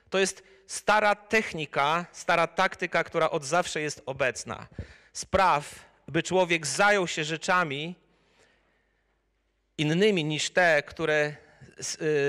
To 0.10 0.20
jest 0.20 0.44
stara 0.68 1.16
technika, 1.16 2.06
stara 2.12 2.48
taktyka, 2.48 3.04
która 3.04 3.30
od 3.30 3.46
zawsze 3.46 3.82
jest 3.82 4.02
obecna. 4.06 4.68
Spraw, 5.14 5.76
by 6.08 6.24
człowiek 6.24 6.68
zajął 6.68 7.08
się 7.08 7.24
rzeczami 7.24 7.96
innymi 9.78 10.24
niż 10.24 10.50
te, 10.50 10.84
które, 10.84 11.36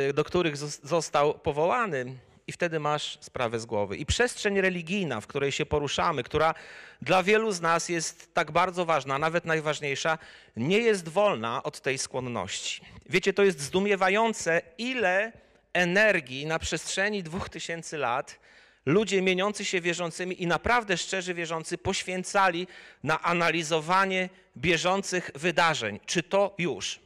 y, 0.09 0.13
do 0.13 0.25
których 0.25 0.57
został 0.83 1.39
powołany, 1.39 2.17
i 2.47 2.53
wtedy 2.53 2.81
masz 2.81 3.19
sprawę 3.21 3.61
z 3.61 3.67
głowy. 3.67 3.97
I 3.97 4.07
przestrzeń 4.07 4.61
religijna, 4.61 5.21
w 5.21 5.27
której 5.27 5.53
się 5.53 5.67
poruszamy, 5.67 6.23
która 6.23 6.55
dla 7.03 7.23
wielu 7.23 7.53
z 7.53 7.61
nas 7.61 7.89
jest 7.89 8.35
tak 8.35 8.51
bardzo 8.51 8.85
ważna, 8.85 9.19
nawet 9.19 9.45
najważniejsza, 9.45 10.19
nie 10.57 10.79
jest 10.79 11.09
wolna 11.09 11.63
od 11.63 11.81
tej 11.81 11.99
skłonności. 11.99 12.83
Wiecie, 13.07 13.33
to 13.33 13.45
jest 13.45 13.61
zdumiewające, 13.61 14.63
ile 14.79 15.33
energii 15.73 16.47
na 16.47 16.59
przestrzeni 16.59 17.23
dwóch 17.23 17.49
tysięcy 17.49 17.99
lat 17.99 18.39
ludzie 18.87 19.23
mieniący 19.23 19.65
się 19.65 19.81
wierzącymi 19.81 20.43
i 20.43 20.47
naprawdę 20.47 20.97
szczerzy 20.97 21.35
wierzący 21.35 21.79
poświęcali 21.79 22.67
na 23.03 23.23
analizowanie 23.23 24.29
bieżących 24.57 25.31
wydarzeń. 25.35 26.01
Czy 26.07 26.23
to 26.23 26.55
już? 26.59 27.01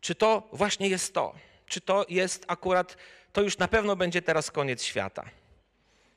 Czy 0.00 0.14
to 0.14 0.48
właśnie 0.52 0.88
jest 0.88 1.14
to? 1.14 1.34
Czy 1.66 1.80
to 1.80 2.06
jest 2.08 2.44
akurat, 2.48 2.96
to 3.32 3.42
już 3.42 3.58
na 3.58 3.68
pewno 3.68 3.96
będzie 3.96 4.22
teraz 4.22 4.50
koniec 4.50 4.82
świata? 4.82 5.24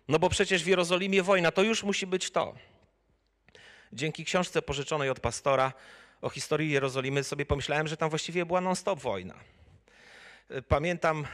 No 0.07 0.19
bo 0.19 0.29
przecież 0.29 0.63
w 0.63 0.67
Jerozolimie 0.67 1.23
wojna, 1.23 1.51
to 1.51 1.63
już 1.63 1.83
musi 1.83 2.07
być 2.07 2.31
to. 2.31 2.55
Dzięki 3.93 4.25
książce 4.25 4.61
pożyczonej 4.61 5.09
od 5.09 5.19
pastora 5.19 5.73
o 6.21 6.29
historii 6.29 6.71
Jerozolimy 6.71 7.23
sobie 7.23 7.45
pomyślałem, 7.45 7.87
że 7.87 7.97
tam 7.97 8.09
właściwie 8.09 8.45
była 8.45 8.61
non-stop 8.61 8.99
wojna. 8.99 9.33
Pamiętam 10.67 11.27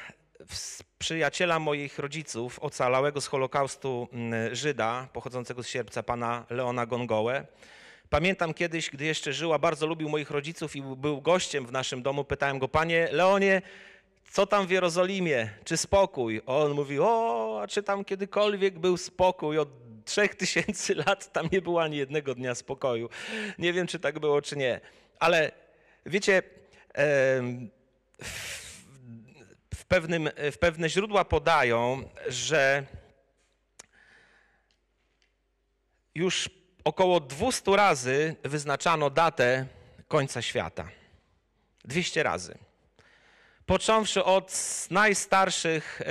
przyjaciela 0.99 1.59
moich 1.59 1.99
rodziców, 1.99 2.59
ocalałego 2.59 3.21
z 3.21 3.27
Holokaustu 3.27 4.07
mm, 4.13 4.55
Żyda, 4.55 5.07
pochodzącego 5.13 5.63
z 5.63 5.67
Sierpca, 5.67 6.03
pana 6.03 6.45
Leona 6.49 6.85
Gongołę. 6.85 7.45
Pamiętam 8.09 8.53
kiedyś, 8.53 8.89
gdy 8.89 9.05
jeszcze 9.05 9.33
żyła, 9.33 9.59
bardzo 9.59 9.87
lubił 9.87 10.09
moich 10.09 10.31
rodziców 10.31 10.75
i 10.75 10.81
był 10.81 11.21
gościem 11.21 11.65
w 11.65 11.71
naszym 11.71 12.03
domu. 12.03 12.23
Pytałem 12.23 12.59
go, 12.59 12.67
panie 12.67 13.07
Leonie, 13.11 13.61
co 14.31 14.45
tam 14.45 14.67
w 14.67 14.69
Jerozolimie? 14.69 15.49
Czy 15.65 15.77
spokój? 15.77 16.41
On 16.45 16.71
mówi, 16.71 16.99
o, 16.99 17.59
a 17.61 17.67
czy 17.67 17.83
tam 17.83 18.05
kiedykolwiek 18.05 18.79
był 18.79 18.97
spokój? 18.97 19.57
Od 19.57 19.69
trzech 20.05 20.35
tysięcy 20.35 20.95
lat 21.05 21.31
tam 21.31 21.49
nie 21.51 21.61
było 21.61 21.83
ani 21.83 21.97
jednego 21.97 22.35
dnia 22.35 22.55
spokoju. 22.55 23.09
Nie 23.59 23.73
wiem, 23.73 23.87
czy 23.87 23.99
tak 23.99 24.19
było, 24.19 24.41
czy 24.41 24.57
nie. 24.57 24.81
Ale 25.19 25.51
wiecie, 26.05 26.43
w, 29.75 29.85
pewnym, 29.87 30.29
w 30.51 30.57
pewne 30.57 30.89
źródła 30.89 31.25
podają, 31.25 32.09
że 32.27 32.83
już 36.15 36.49
około 36.83 37.19
200 37.19 37.75
razy 37.75 38.35
wyznaczano 38.43 39.09
datę 39.09 39.65
końca 40.07 40.41
świata. 40.41 40.89
200 41.85 42.23
razy. 42.23 42.66
Począwszy 43.67 44.23
od 44.23 44.53
najstarszych, 44.89 46.01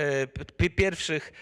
e, 0.61 0.71
pierwszych 0.71 1.33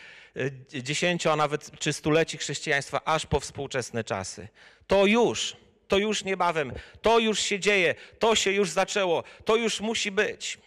e, 0.77 0.83
dziesięciu, 0.83 1.31
a 1.31 1.37
nawet 1.37 1.79
czy 1.79 1.93
stuleci 1.93 2.39
chrześcijaństwa, 2.39 3.01
aż 3.05 3.27
po 3.27 3.41
współczesne 3.41 4.05
czasy. 4.05 4.49
To 4.87 5.07
już, 5.07 5.57
to 5.89 5.99
już 5.99 6.25
niebawem, 6.25 6.73
to 7.03 7.19
już 7.19 7.41
się 7.41 7.61
dzieje, 7.61 7.95
to 8.19 8.35
się 8.35 8.53
już 8.53 8.71
zaczęło, 8.71 9.25
to 9.45 9.57
już 9.57 9.81
musi 9.81 10.11
być. 10.11 10.59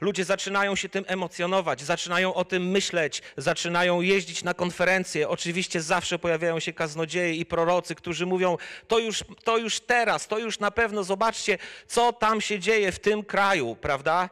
Ludzie 0.00 0.24
zaczynają 0.24 0.76
się 0.76 0.88
tym 0.88 1.04
emocjonować, 1.06 1.82
zaczynają 1.82 2.34
o 2.34 2.44
tym 2.44 2.70
myśleć, 2.70 3.22
zaczynają 3.36 4.00
jeździć 4.00 4.44
na 4.44 4.54
konferencje. 4.54 5.28
Oczywiście 5.28 5.80
zawsze 5.80 6.18
pojawiają 6.18 6.60
się 6.60 6.72
kaznodzieje 6.72 7.34
i 7.34 7.46
prorocy, 7.46 7.94
którzy 7.94 8.26
mówią: 8.26 8.56
to 8.88 8.98
już, 8.98 9.24
to 9.44 9.58
już 9.58 9.80
teraz, 9.80 10.26
to 10.26 10.38
już 10.38 10.58
na 10.58 10.70
pewno, 10.70 11.04
zobaczcie, 11.04 11.58
co 11.86 12.12
tam 12.12 12.40
się 12.40 12.58
dzieje 12.58 12.92
w 12.92 12.98
tym 12.98 13.22
kraju, 13.22 13.76
prawda? 13.80 14.30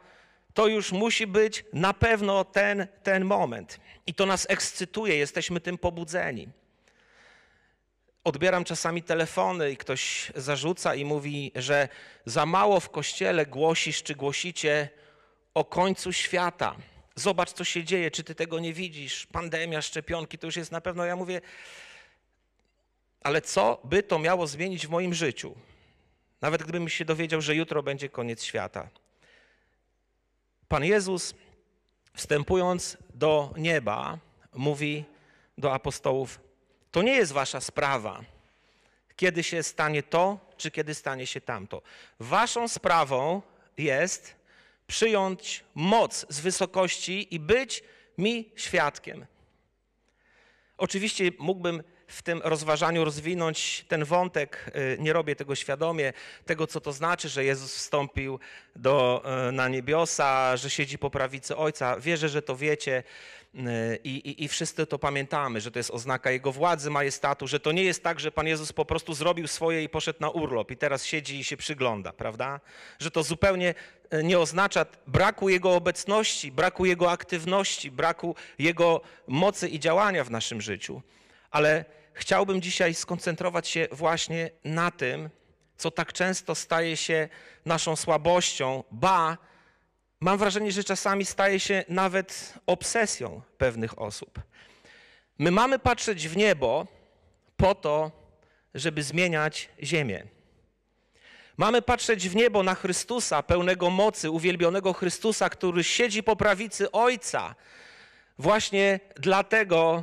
To 0.59 0.67
już 0.67 0.93
musi 0.93 1.27
być 1.27 1.65
na 1.73 1.95
pewno 1.95 2.45
ten, 2.45 2.87
ten 3.03 3.25
moment. 3.25 3.81
I 4.07 4.15
to 4.15 4.27
nas 4.27 4.47
ekscytuje, 4.51 5.17
jesteśmy 5.17 5.61
tym 5.61 5.79
pobudzeni. 5.79 6.49
Odbieram 8.25 8.65
czasami 8.65 9.03
telefony 9.03 9.71
i 9.71 9.77
ktoś 9.77 10.33
zarzuca 10.35 10.95
i 10.95 11.05
mówi, 11.05 11.53
że 11.55 11.89
za 12.25 12.47
mało 12.47 12.81
w 12.81 12.91
kościele 12.91 13.47
głosisz 13.47 14.03
czy 14.03 14.15
głosicie 14.15 14.89
o 15.55 15.65
końcu 15.65 16.13
świata. 16.13 16.77
Zobacz, 17.15 17.53
co 17.53 17.65
się 17.65 17.85
dzieje, 17.85 18.11
czy 18.11 18.25
ty 18.25 18.35
tego 18.35 18.59
nie 18.59 18.73
widzisz? 18.73 19.27
Pandemia, 19.27 19.83
szczepionki, 19.83 20.39
to 20.39 20.47
już 20.47 20.57
jest 20.57 20.73
na 20.73 20.81
pewno. 20.81 21.05
Ja 21.05 21.17
mówię, 21.17 21.41
ale 23.23 23.43
co 23.43 23.81
by 23.85 24.03
to 24.03 24.19
miało 24.19 24.47
zmienić 24.47 24.87
w 24.87 24.91
moim 24.91 25.15
życiu? 25.15 25.55
Nawet 26.41 26.63
gdybym 26.63 26.89
się 26.89 27.05
dowiedział, 27.05 27.41
że 27.41 27.55
jutro 27.55 27.83
będzie 27.83 28.09
koniec 28.09 28.43
świata. 28.43 28.89
Pan 30.69 30.85
Jezus, 30.85 31.35
wstępując 32.15 32.97
do 33.15 33.55
nieba, 33.57 34.19
mówi 34.55 35.05
do 35.59 35.73
apostołów: 35.73 36.41
To 36.91 37.03
nie 37.03 37.13
jest 37.13 37.33
wasza 37.33 37.61
sprawa, 37.61 38.25
kiedy 39.17 39.43
się 39.43 39.63
stanie 39.63 40.03
to, 40.03 40.39
czy 40.57 40.71
kiedy 40.71 40.95
stanie 40.95 41.27
się 41.27 41.41
tamto. 41.41 41.83
Waszą 42.21 42.69
sprawą 42.69 43.43
jest 43.79 44.35
przyjąć 44.87 45.65
moc 45.75 46.27
z 46.29 46.41
wysokości 46.41 47.35
i 47.35 47.41
być 47.41 47.83
mi 48.19 48.51
świadkiem. 48.57 49.27
Oczywiście 50.79 51.33
mógłbym 51.39 51.83
w 52.09 52.23
tym 52.23 52.41
rozważaniu 52.45 53.05
rozwinąć 53.05 53.85
ten 53.89 54.05
wątek, 54.05 54.71
y, 54.95 54.97
nie 55.01 55.13
robię 55.13 55.37
tego 55.37 55.55
świadomie, 55.55 56.13
tego 56.47 56.67
co 56.67 56.81
to 56.81 56.93
znaczy, 56.93 57.29
że 57.29 57.45
Jezus 57.45 57.75
wstąpił 57.77 58.39
do, 58.77 59.25
y, 59.49 59.53
na 59.53 59.69
niebiosa, 59.69 60.57
że 60.57 60.71
siedzi 60.71 60.99
po 60.99 61.11
prawicy 61.11 61.57
Ojca. 61.57 62.01
Wierzę, 62.01 62.29
że 62.29 62.43
to 62.43 62.57
wiecie. 62.57 63.03
I, 64.05 64.11
i, 64.11 64.45
I 64.45 64.49
wszyscy 64.49 64.87
to 64.87 64.99
pamiętamy, 64.99 65.61
że 65.61 65.71
to 65.71 65.79
jest 65.79 65.91
oznaka 65.91 66.31
Jego 66.31 66.53
władzy, 66.53 66.91
majestatu, 66.91 67.47
że 67.47 67.61
to 67.61 67.73
nie 67.73 67.85
jest 67.85 68.03
tak, 68.03 68.21
że 68.21 68.33
Pan 68.33 68.47
Jezus 68.47 68.73
po 68.73 68.85
prostu 68.85 69.15
zrobił 69.15 69.47
swoje 69.47 69.83
i 69.83 69.89
poszedł 69.89 70.19
na 70.21 70.31
urlop 70.31 70.71
i 70.71 70.77
teraz 70.77 71.05
siedzi 71.05 71.39
i 71.39 71.45
się 71.45 71.57
przygląda, 71.57 72.13
prawda? 72.13 72.61
Że 72.99 73.11
to 73.11 73.23
zupełnie 73.23 73.75
nie 74.23 74.39
oznacza 74.39 74.87
braku 75.07 75.49
Jego 75.49 75.75
obecności, 75.75 76.53
braku 76.53 76.87
Jego 76.87 77.11
aktywności, 77.11 77.91
braku 77.91 78.35
Jego 78.59 79.01
mocy 79.27 79.69
i 79.69 79.81
działania 79.81 80.25
w 80.25 80.31
naszym 80.31 80.61
życiu. 80.61 81.03
Ale 81.51 81.85
chciałbym 82.13 82.63
dzisiaj 82.63 82.95
skoncentrować 82.95 83.69
się 83.69 83.89
właśnie 83.93 84.51
na 84.65 84.91
tym, 84.91 85.31
co 85.77 85.91
tak 85.91 86.13
często 86.13 86.55
staje 86.55 86.97
się 86.97 87.29
naszą 87.65 87.97
słabością, 87.97 88.85
ba, 88.91 89.39
mam 90.21 90.39
wrażenie, 90.39 90.73
że 90.73 90.85
czasami 90.85 91.25
staje 91.25 91.61
się 91.61 91.85
nawet 91.89 92.55
obsesją 92.67 93.43
pewnych 93.59 94.01
osób. 94.01 94.41
My 95.39 95.51
mamy 95.51 95.79
patrzeć 95.79 96.29
w 96.29 96.37
niebo 96.37 96.87
po 97.57 97.75
to, 97.75 98.11
żeby 98.75 99.03
zmieniać 99.03 99.69
ziemię. 99.83 100.27
Mamy 101.57 101.83
patrzeć 101.83 102.29
w 102.29 102.37
niebo 102.37 102.63
na 102.63 102.75
Chrystusa, 102.75 103.43
pełnego 103.43 103.91
mocy, 103.91 104.31
uwielbionego 104.31 104.93
Chrystusa, 104.93 105.51
który 105.51 105.85
siedzi 105.85 106.23
po 106.23 106.37
prawicy 106.37 106.91
Ojca, 106.93 107.55
właśnie 108.39 109.01
dlatego, 109.17 110.03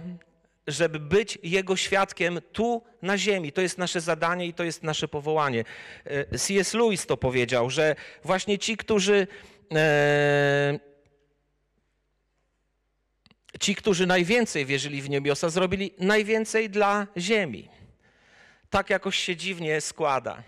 żeby 0.68 1.00
być 1.00 1.40
Jego 1.44 1.76
świadkiem 1.76 2.40
tu 2.52 2.84
na 3.02 3.18
ziemi. 3.18 3.52
To 3.52 3.62
jest 3.62 3.78
nasze 3.78 4.02
zadanie 4.02 4.48
i 4.48 4.54
to 4.54 4.64
jest 4.64 4.84
nasze 4.84 5.08
powołanie. 5.08 5.64
E, 6.06 6.38
C.S. 6.38 6.74
Lewis 6.74 7.06
to 7.06 7.18
powiedział, 7.18 7.70
że 7.70 7.96
właśnie 8.24 8.58
ci, 8.60 8.78
którzy 8.78 9.28
e, 9.74 10.80
ci, 13.60 13.76
którzy 13.76 14.08
najwięcej 14.08 14.66
wierzyli 14.66 15.02
w 15.02 15.10
niebiosa, 15.10 15.50
zrobili 15.50 15.94
najwięcej 16.00 16.70
dla 16.70 17.08
ziemi. 17.18 17.70
Tak 18.70 18.90
jakoś 18.90 19.20
się 19.20 19.36
dziwnie 19.36 19.82
składa. 19.82 20.44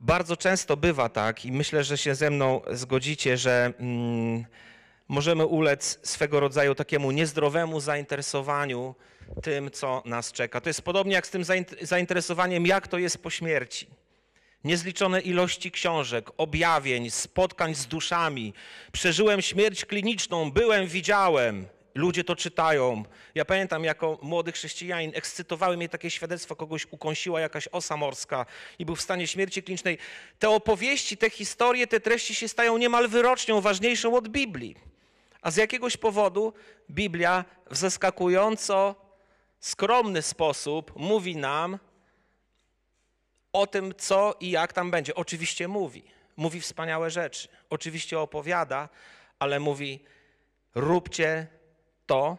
Bardzo 0.00 0.36
często 0.36 0.76
bywa 0.76 1.08
tak, 1.08 1.44
i 1.44 1.52
myślę, 1.52 1.84
że 1.84 1.98
się 1.98 2.14
ze 2.14 2.30
mną 2.30 2.60
zgodzicie, 2.70 3.36
że 3.36 3.72
mm, 3.78 4.44
możemy 5.08 5.46
ulec 5.46 5.98
swego 6.02 6.40
rodzaju 6.40 6.74
takiemu 6.74 7.10
niezdrowemu 7.10 7.80
zainteresowaniu 7.80 8.94
tym, 9.42 9.70
co 9.70 10.02
nas 10.04 10.32
czeka. 10.32 10.60
To 10.60 10.68
jest 10.68 10.82
podobnie 10.82 11.14
jak 11.14 11.26
z 11.26 11.30
tym 11.30 11.44
zainteresowaniem, 11.82 12.66
jak 12.66 12.88
to 12.88 12.98
jest 12.98 13.18
po 13.18 13.30
śmierci. 13.30 13.86
Niezliczone 14.64 15.20
ilości 15.20 15.70
książek, 15.70 16.30
objawień, 16.36 17.10
spotkań 17.10 17.74
z 17.74 17.86
duszami. 17.86 18.54
Przeżyłem 18.92 19.42
śmierć 19.42 19.84
kliniczną, 19.84 20.50
byłem, 20.50 20.86
widziałem. 20.86 21.66
Ludzie 21.94 22.24
to 22.24 22.36
czytają. 22.36 23.04
Ja 23.34 23.44
pamiętam, 23.44 23.84
jako 23.84 24.18
młody 24.22 24.52
chrześcijanin, 24.52 25.12
ekscytowały 25.14 25.76
mnie 25.76 25.88
takie 25.88 26.10
świadectwo, 26.10 26.56
kogoś 26.56 26.86
ukąsiła 26.90 27.40
jakaś 27.40 27.68
osa 27.72 27.96
morska 27.96 28.46
i 28.78 28.86
był 28.86 28.96
w 28.96 29.00
stanie 29.00 29.26
śmierci 29.26 29.62
klinicznej. 29.62 29.98
Te 30.38 30.50
opowieści, 30.50 31.16
te 31.16 31.30
historie, 31.30 31.86
te 31.86 32.00
treści 32.00 32.34
się 32.34 32.48
stają 32.48 32.78
niemal 32.78 33.08
wyrocznią, 33.08 33.60
ważniejszą 33.60 34.16
od 34.16 34.28
Biblii. 34.28 34.93
A 35.44 35.50
z 35.50 35.56
jakiegoś 35.56 35.96
powodu 35.96 36.52
Biblia 36.90 37.44
w 37.70 37.76
zaskakująco 37.76 38.94
skromny 39.60 40.22
sposób 40.22 40.92
mówi 40.96 41.36
nam 41.36 41.78
o 43.52 43.66
tym, 43.66 43.94
co 43.98 44.36
i 44.40 44.50
jak 44.50 44.72
tam 44.72 44.90
będzie. 44.90 45.14
Oczywiście 45.14 45.68
mówi, 45.68 46.04
mówi 46.36 46.60
wspaniałe 46.60 47.10
rzeczy, 47.10 47.48
oczywiście 47.70 48.20
opowiada, 48.20 48.88
ale 49.38 49.60
mówi: 49.60 50.04
róbcie 50.74 51.46
to, 52.06 52.38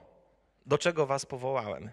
do 0.66 0.78
czego 0.78 1.06
Was 1.06 1.26
powołałem. 1.26 1.92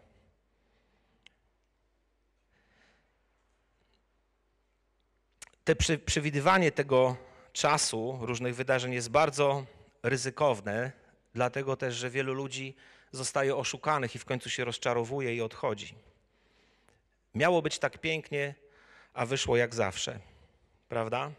Te 5.65 5.77
przy, 5.77 5.99
przewidywanie 5.99 6.73
tego 6.73 7.17
czasu, 7.53 8.19
różnych 8.21 8.55
wydarzeń 8.55 8.93
jest 8.93 9.11
bardzo 9.11 9.65
ryzykowne, 10.03 11.02
dlatego 11.35 11.77
też, 11.77 11.95
że 11.95 12.11
wielu 12.11 12.35
ludzi 12.35 12.75
zostaje 13.13 13.57
oszukanych 13.57 14.15
i 14.15 14.19
w 14.19 14.25
końcu 14.25 14.51
się 14.51 14.65
rozczarowuje 14.65 15.35
i 15.35 15.41
odchodzi. 15.41 15.95
Miało 17.35 17.63
być 17.63 17.79
tak 17.79 17.99
pięknie, 17.99 18.55
a 19.15 19.27
wyszło 19.27 19.57
jak 19.57 19.75
zawsze, 19.75 20.19
prawda? 20.89 21.31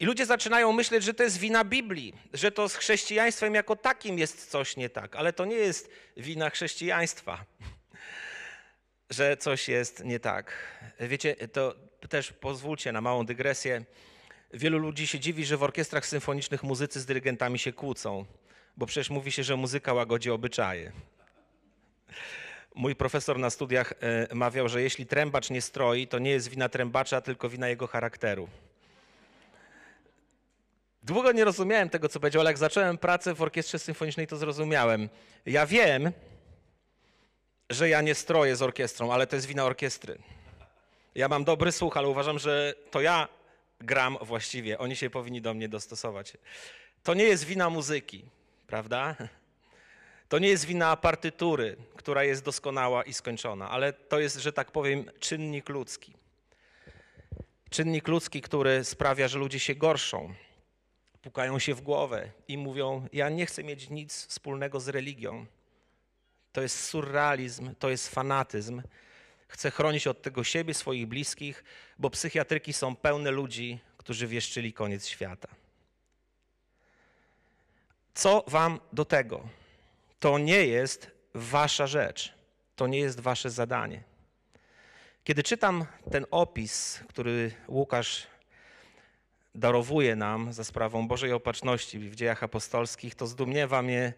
I 0.00 0.06
ludzie 0.06 0.26
zaczynają 0.26 0.72
myśleć, 0.72 1.04
że 1.04 1.14
to 1.14 1.22
jest 1.22 1.38
wina 1.38 1.64
Biblii, 1.64 2.14
że 2.32 2.52
to 2.52 2.68
z 2.68 2.76
chrześcijaństwem 2.76 3.54
jako 3.54 3.76
takim 3.76 4.18
jest 4.18 4.50
coś 4.50 4.76
nie 4.76 4.90
tak, 4.90 5.16
ale 5.16 5.32
to 5.32 5.44
nie 5.44 5.56
jest 5.56 5.90
wina 6.16 6.50
chrześcijaństwa, 6.50 7.44
że 9.10 9.36
coś 9.36 9.68
jest 9.68 10.04
nie 10.04 10.20
tak. 10.20 10.52
Wiecie, 11.00 11.36
to 11.52 11.74
też 12.08 12.32
pozwólcie 12.32 12.92
na 12.92 13.00
małą 13.00 13.26
dygresję. 13.26 13.84
Wielu 14.52 14.78
ludzi 14.78 15.06
się 15.06 15.20
dziwi, 15.20 15.44
że 15.44 15.56
w 15.56 15.62
orkiestrach 15.62 16.06
symfonicznych 16.06 16.62
muzycy 16.62 17.00
z 17.00 17.06
dyrygentami 17.06 17.58
się 17.58 17.72
kłócą, 17.72 18.24
bo 18.76 18.86
przecież 18.86 19.10
mówi 19.10 19.32
się, 19.32 19.44
że 19.44 19.56
muzyka 19.56 19.92
łagodzi 19.92 20.30
obyczaje. 20.30 20.92
Mój 22.74 22.96
profesor 22.96 23.38
na 23.38 23.50
studiach 23.50 23.92
e, 24.00 24.34
mawiał, 24.34 24.68
że 24.68 24.82
jeśli 24.82 25.06
trębacz 25.06 25.50
nie 25.50 25.62
stroi, 25.62 26.06
to 26.06 26.18
nie 26.18 26.30
jest 26.30 26.48
wina 26.48 26.68
trębacza, 26.68 27.20
tylko 27.20 27.48
wina 27.48 27.68
jego 27.68 27.86
charakteru. 27.86 28.48
Długo 31.02 31.32
nie 31.32 31.44
rozumiałem 31.44 31.90
tego, 31.90 32.08
co 32.08 32.20
powiedział, 32.20 32.40
ale 32.40 32.50
jak 32.50 32.58
zacząłem 32.58 32.98
pracę 32.98 33.34
w 33.34 33.42
orkiestrze 33.42 33.78
symfonicznej, 33.78 34.26
to 34.26 34.36
zrozumiałem. 34.36 35.08
Ja 35.46 35.66
wiem, 35.66 36.12
że 37.70 37.88
ja 37.88 38.00
nie 38.00 38.14
stroję 38.14 38.56
z 38.56 38.62
orkiestrą, 38.62 39.12
ale 39.12 39.26
to 39.26 39.36
jest 39.36 39.46
wina 39.46 39.64
orkiestry. 39.64 40.18
Ja 41.14 41.28
mam 41.28 41.44
dobry 41.44 41.72
słuch, 41.72 41.96
ale 41.96 42.08
uważam, 42.08 42.38
że 42.38 42.74
to 42.90 43.00
ja 43.00 43.28
gram 43.80 44.18
właściwie. 44.22 44.78
Oni 44.78 44.96
się 44.96 45.10
powinni 45.10 45.40
do 45.40 45.54
mnie 45.54 45.68
dostosować. 45.68 46.32
To 47.02 47.14
nie 47.14 47.24
jest 47.24 47.44
wina 47.44 47.70
muzyki, 47.70 48.24
prawda? 48.66 49.16
To 50.28 50.38
nie 50.38 50.48
jest 50.48 50.64
wina 50.64 50.96
partytury, 50.96 51.76
która 51.96 52.24
jest 52.24 52.44
doskonała 52.44 53.02
i 53.02 53.12
skończona, 53.12 53.70
ale 53.70 53.92
to 53.92 54.18
jest, 54.18 54.36
że 54.36 54.52
tak 54.52 54.72
powiem, 54.72 55.10
czynnik 55.20 55.68
ludzki. 55.68 56.14
Czynnik 57.70 58.08
ludzki, 58.08 58.42
który 58.42 58.84
sprawia, 58.84 59.28
że 59.28 59.38
ludzie 59.38 59.58
się 59.60 59.74
gorszą, 59.74 60.34
pukają 61.22 61.58
się 61.58 61.74
w 61.74 61.80
głowę 61.80 62.30
i 62.48 62.58
mówią: 62.58 63.08
Ja 63.12 63.28
nie 63.28 63.46
chcę 63.46 63.64
mieć 63.64 63.90
nic 63.90 64.26
wspólnego 64.26 64.80
z 64.80 64.88
religią. 64.88 65.46
To 66.52 66.62
jest 66.62 66.84
surrealizm, 66.84 67.74
to 67.74 67.90
jest 67.90 68.08
fanatyzm. 68.08 68.82
Chcę 69.48 69.70
chronić 69.70 70.06
od 70.06 70.22
tego 70.22 70.44
siebie, 70.44 70.74
swoich 70.74 71.06
bliskich, 71.06 71.64
bo 71.98 72.10
psychiatryki 72.10 72.72
są 72.72 72.96
pełne 72.96 73.30
ludzi, 73.30 73.78
którzy 73.96 74.26
wieszczyli 74.26 74.72
koniec 74.72 75.06
świata. 75.06 75.48
Co 78.16 78.44
wam 78.46 78.80
do 78.92 79.04
tego? 79.04 79.48
To 80.20 80.38
nie 80.38 80.66
jest 80.66 81.10
wasza 81.34 81.86
rzecz, 81.86 82.34
to 82.76 82.86
nie 82.86 82.98
jest 82.98 83.20
wasze 83.20 83.50
zadanie. 83.50 84.02
Kiedy 85.24 85.42
czytam 85.42 85.86
ten 86.10 86.26
opis, 86.30 87.00
który 87.08 87.52
Łukasz 87.68 88.26
darowuje 89.54 90.16
nam 90.16 90.52
za 90.52 90.64
sprawą 90.64 91.08
Bożej 91.08 91.32
Opatrzności 91.32 91.98
w 91.98 92.14
dziejach 92.14 92.42
apostolskich, 92.42 93.14
to 93.14 93.26
zdumiewa 93.26 93.82
mnie 93.82 94.12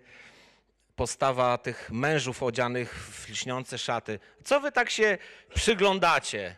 postawa 0.97 1.59
tych 1.59 1.91
mężów 1.93 2.43
odzianych 2.43 2.95
w 2.95 3.29
lśniące 3.29 3.79
szaty. 3.79 4.19
Co 4.45 4.61
wy 4.61 4.73
tak 4.73 4.91
się 4.91 5.19
przyglądacie 5.55 6.57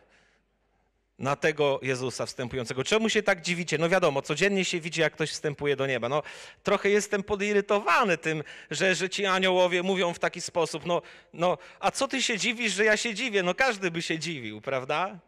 na 1.21 1.35
tego 1.35 1.79
Jezusa 1.81 2.25
wstępującego? 2.25 2.83
Czemu 2.83 3.09
się 3.09 3.23
tak 3.23 3.41
dziwicie? 3.41 3.77
No 3.77 3.89
wiadomo, 3.89 4.21
codziennie 4.21 4.65
się 4.65 4.79
widzi, 4.79 5.01
jak 5.01 5.13
ktoś 5.13 5.31
wstępuje 5.31 5.75
do 5.75 5.87
nieba. 5.87 6.09
No 6.09 6.23
trochę 6.63 6.89
jestem 6.89 7.23
podirytowany 7.23 8.17
tym, 8.17 8.43
że, 8.71 8.95
że 8.95 9.09
ci 9.09 9.25
aniołowie 9.25 9.83
mówią 9.83 10.13
w 10.13 10.19
taki 10.19 10.41
sposób. 10.41 10.85
No, 10.85 11.01
no, 11.33 11.57
a 11.79 11.91
co 11.91 12.07
ty 12.07 12.21
się 12.21 12.37
dziwisz, 12.37 12.73
że 12.73 12.85
ja 12.85 12.97
się 12.97 13.13
dziwię? 13.13 13.43
No 13.43 13.55
każdy 13.55 13.91
by 13.91 14.01
się 14.01 14.19
dziwił, 14.19 14.61
prawda? 14.61 15.19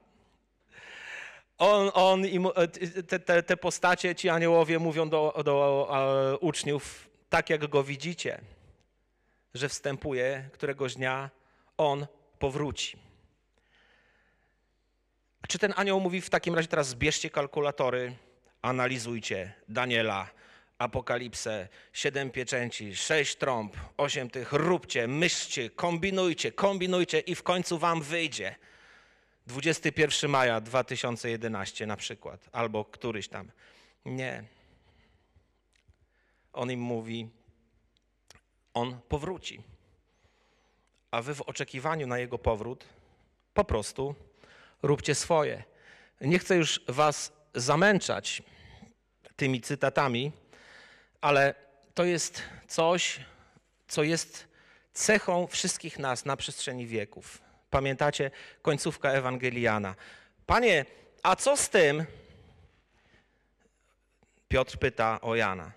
On, 1.58 1.92
on 1.94 2.26
i 2.26 2.40
te, 3.08 3.20
te, 3.20 3.44
te 3.44 3.58
postacie, 3.58 4.16
ci 4.16 4.30
aniołowie 4.30 4.80
mówią 4.80 5.10
do, 5.10 5.42
do 5.46 6.38
uczniów, 6.42 7.10
tak 7.30 7.50
jak 7.50 7.68
go 7.68 7.84
widzicie, 7.84 8.42
że 9.54 9.70
wstępuje 9.70 10.50
któregoś 10.54 10.96
dnia, 10.96 11.30
on 11.78 12.08
powróci. 12.40 12.98
Czy 15.48 15.60
ten 15.60 15.74
anioł 15.76 16.00
mówi 16.00 16.22
w 16.22 16.30
takim 16.30 16.56
razie 16.56 16.68
teraz 16.68 16.88
zbierzcie 16.88 17.30
kalkulatory, 17.30 18.16
analizujcie 18.62 19.54
Daniela, 19.70 20.30
Apokalipsę, 20.78 21.68
siedem 21.94 22.32
pieczęci, 22.32 22.96
sześć 22.96 23.36
trąb, 23.36 23.78
osiem 23.98 24.30
tych, 24.30 24.54
róbcie, 24.54 25.08
myślcie, 25.08 25.70
kombinujcie, 25.70 26.52
kombinujcie 26.52 27.20
i 27.20 27.36
w 27.36 27.44
końcu 27.44 27.80
wam 27.80 28.02
wyjdzie. 28.02 28.56
21 29.48 30.32
maja 30.32 30.62
2011 30.62 31.86
na 31.86 31.96
przykład, 31.98 32.50
albo 32.52 32.86
któryś 32.86 33.28
tam. 33.28 33.52
Nie. 34.06 34.44
On 36.54 36.72
im 36.72 36.80
mówi, 36.80 37.30
on 38.74 39.00
powróci. 39.10 39.64
A 41.12 41.22
wy 41.22 41.36
w 41.36 41.42
oczekiwaniu 41.42 42.08
na 42.08 42.18
jego 42.18 42.40
powrót 42.40 42.86
po 43.54 43.64
prostu 43.64 44.16
róbcie 44.84 45.16
swoje. 45.16 45.64
Nie 46.22 46.40
chcę 46.40 46.56
już 46.56 46.82
was 46.88 47.34
zamęczać 47.56 48.44
tymi 49.36 49.62
cytatami, 49.62 50.32
ale 51.22 51.56
to 51.94 52.04
jest 52.04 52.42
coś, 52.68 53.20
co 53.88 54.04
jest 54.04 54.48
cechą 54.94 55.48
wszystkich 55.48 56.00
nas 56.00 56.26
na 56.26 56.38
przestrzeni 56.38 56.88
wieków. 56.88 57.42
Pamiętacie 57.70 58.32
końcówka 58.62 59.12
Ewangeliana. 59.12 59.96
Panie, 60.46 60.86
a 61.24 61.36
co 61.36 61.58
z 61.58 61.70
tym? 61.70 62.06
Piotr 64.48 64.78
pyta 64.78 65.22
o 65.22 65.36
Jana. 65.36 65.72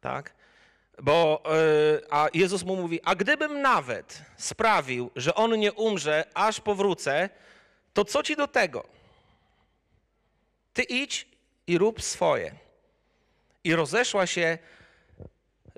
Tak? 0.00 0.34
Bo 1.02 1.42
yy, 1.44 2.02
a 2.10 2.28
Jezus 2.34 2.64
mu 2.64 2.76
mówi: 2.76 3.00
A 3.04 3.14
gdybym 3.14 3.62
nawet 3.62 4.22
sprawił, 4.36 5.10
że 5.16 5.34
on 5.34 5.58
nie 5.58 5.72
umrze, 5.72 6.24
aż 6.34 6.60
powrócę, 6.60 7.30
to 7.94 8.04
co 8.04 8.22
ci 8.22 8.36
do 8.36 8.48
tego? 8.48 8.84
Ty 10.72 10.82
idź 10.82 11.26
i 11.66 11.78
rób 11.78 12.02
swoje. 12.02 12.54
I 13.64 13.74
rozeszła 13.74 14.26
się 14.26 14.58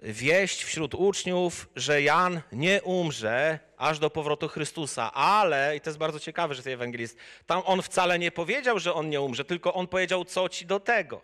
wieść 0.03 0.65
wśród 0.65 0.95
uczniów, 0.95 1.69
że 1.77 2.03
Jan 2.03 2.41
nie 2.53 2.83
umrze 2.83 3.59
aż 3.77 3.99
do 3.99 4.11
powrotu 4.11 4.49
Chrystusa, 4.49 5.13
ale, 5.13 5.77
i 5.77 5.81
to 5.81 5.91
jest 5.91 5.99
bardzo 5.99 6.21
ciekawe, 6.21 6.55
że 6.55 6.63
tej 6.63 6.73
ewangelist, 6.73 7.17
tam 7.47 7.63
on 7.65 7.83
wcale 7.83 8.19
nie 8.19 8.31
powiedział, 8.31 8.79
że 8.79 8.95
on 8.95 9.09
nie 9.11 9.21
umrze, 9.21 9.45
tylko 9.45 9.75
on 9.75 9.87
powiedział, 9.87 10.25
co 10.25 10.49
ci 10.49 10.67
do 10.67 10.81
tego. 10.81 11.21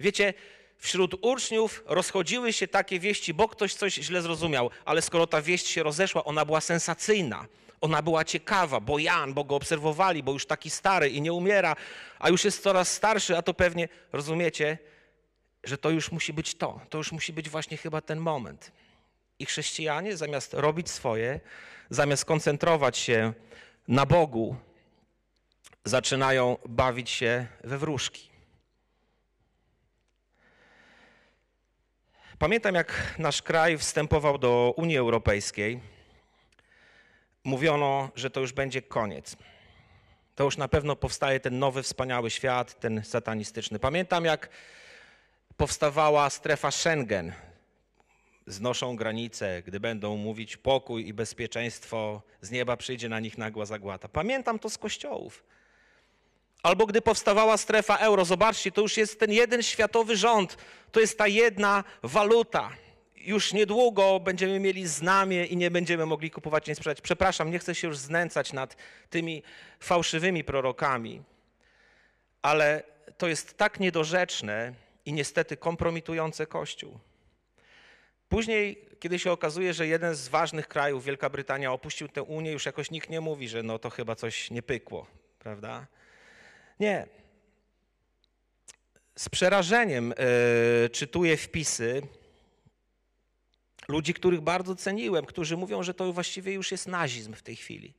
Wiecie, 0.00 0.34
wśród 0.78 1.14
uczniów 1.20 1.82
rozchodziły 1.86 2.52
się 2.52 2.68
takie 2.68 2.98
wieści, 2.98 3.34
bo 3.34 3.48
ktoś 3.48 3.74
coś 3.74 3.94
źle 3.94 4.22
zrozumiał, 4.22 4.70
ale 4.84 5.02
skoro 5.02 5.26
ta 5.26 5.42
wieść 5.42 5.66
się 5.66 5.82
rozeszła, 5.82 6.24
ona 6.24 6.44
była 6.44 6.60
sensacyjna. 6.60 7.46
Ona 7.82 8.02
była 8.02 8.24
ciekawa, 8.24 8.80
bo 8.80 8.98
Jan, 8.98 9.34
bo 9.34 9.44
go 9.44 9.56
obserwowali, 9.56 10.22
bo 10.22 10.32
już 10.32 10.46
taki 10.46 10.70
stary 10.70 11.08
i 11.08 11.20
nie 11.20 11.32
umiera, 11.32 11.76
a 12.18 12.28
już 12.28 12.44
jest 12.44 12.62
coraz 12.62 12.92
starszy, 12.92 13.36
a 13.36 13.42
to 13.42 13.54
pewnie, 13.54 13.88
rozumiecie? 14.12 14.78
że 15.64 15.78
to 15.78 15.90
już 15.90 16.12
musi 16.12 16.32
być 16.32 16.54
to, 16.54 16.80
to 16.90 16.98
już 16.98 17.12
musi 17.12 17.32
być 17.32 17.48
właśnie 17.48 17.76
chyba 17.76 18.00
ten 18.00 18.18
moment. 18.18 18.72
I 19.38 19.46
chrześcijanie 19.46 20.16
zamiast 20.16 20.54
robić 20.54 20.90
swoje, 20.90 21.40
zamiast 21.90 22.24
koncentrować 22.24 22.98
się 22.98 23.32
na 23.88 24.06
Bogu, 24.06 24.56
zaczynają 25.84 26.56
bawić 26.68 27.10
się 27.10 27.46
we 27.64 27.78
wróżki. 27.78 28.28
Pamiętam, 32.38 32.74
jak 32.74 33.14
nasz 33.18 33.42
kraj 33.42 33.78
wstępował 33.78 34.38
do 34.38 34.74
Unii 34.76 34.96
Europejskiej, 34.96 35.80
mówiono, 37.44 38.10
że 38.16 38.30
to 38.30 38.40
już 38.40 38.52
będzie 38.52 38.82
koniec. 38.82 39.36
To 40.34 40.44
już 40.44 40.56
na 40.56 40.68
pewno 40.68 40.96
powstaje 40.96 41.40
ten 41.40 41.58
nowy, 41.58 41.82
wspaniały 41.82 42.30
świat, 42.30 42.80
ten 42.80 43.04
satanistyczny. 43.04 43.78
Pamiętam, 43.78 44.24
jak 44.24 44.48
powstawała 45.56 46.30
strefa 46.30 46.70
Schengen. 46.70 47.32
Znoszą 48.46 48.96
granice, 48.96 49.62
gdy 49.66 49.80
będą 49.80 50.16
mówić 50.16 50.56
pokój 50.56 51.08
i 51.08 51.14
bezpieczeństwo, 51.14 52.22
z 52.40 52.50
nieba 52.50 52.76
przyjdzie 52.76 53.08
na 53.08 53.20
nich 53.20 53.38
nagła 53.38 53.66
zagłada. 53.66 54.08
Pamiętam 54.08 54.58
to 54.58 54.70
z 54.70 54.78
kościołów. 54.78 55.44
Albo 56.62 56.86
gdy 56.86 57.02
powstawała 57.02 57.56
strefa 57.56 57.96
euro, 57.96 58.24
zobaczcie, 58.24 58.72
to 58.72 58.80
już 58.80 58.96
jest 58.96 59.20
ten 59.20 59.32
jeden 59.32 59.62
światowy 59.62 60.16
rząd, 60.16 60.56
to 60.92 61.00
jest 61.00 61.18
ta 61.18 61.26
jedna 61.26 61.84
waluta. 62.02 62.70
Już 63.24 63.52
niedługo 63.52 64.20
będziemy 64.20 64.60
mieli 64.60 64.86
znamie 64.86 65.44
i 65.44 65.56
nie 65.56 65.70
będziemy 65.70 66.06
mogli 66.06 66.30
kupować 66.30 66.66
nie 66.66 66.74
sprzedać. 66.74 67.00
Przepraszam, 67.00 67.50
nie 67.50 67.58
chcę 67.58 67.74
się 67.74 67.88
już 67.88 67.98
znęcać 67.98 68.52
nad 68.52 68.76
tymi 69.10 69.42
fałszywymi 69.80 70.44
prorokami, 70.44 71.22
ale 72.42 72.82
to 73.18 73.28
jest 73.28 73.56
tak 73.56 73.80
niedorzeczne 73.80 74.74
i 75.06 75.12
niestety 75.12 75.56
kompromitujące 75.56 76.46
Kościół. 76.46 76.98
Później, 78.28 78.84
kiedy 79.00 79.18
się 79.18 79.32
okazuje, 79.32 79.74
że 79.74 79.86
jeden 79.86 80.14
z 80.14 80.28
ważnych 80.28 80.68
krajów, 80.68 81.04
Wielka 81.04 81.30
Brytania, 81.30 81.72
opuścił 81.72 82.08
tę 82.08 82.22
Unię, 82.22 82.52
już 82.52 82.66
jakoś 82.66 82.90
nikt 82.90 83.10
nie 83.10 83.20
mówi, 83.20 83.48
że 83.48 83.62
no 83.62 83.78
to 83.78 83.90
chyba 83.90 84.14
coś 84.14 84.50
nie 84.50 84.62
pykło, 84.62 85.06
prawda? 85.38 85.86
Nie. 86.80 87.06
Z 89.16 89.28
przerażeniem 89.28 90.14
yy, 90.82 90.90
czytuję 90.90 91.36
wpisy 91.36 92.02
ludzi, 93.88 94.14
których 94.14 94.40
bardzo 94.40 94.76
ceniłem, 94.76 95.26
którzy 95.26 95.56
mówią, 95.56 95.82
że 95.82 95.94
to 95.94 96.12
właściwie 96.12 96.52
już 96.52 96.72
jest 96.72 96.88
nazizm 96.88 97.34
w 97.34 97.42
tej 97.42 97.56
chwili. 97.56 97.94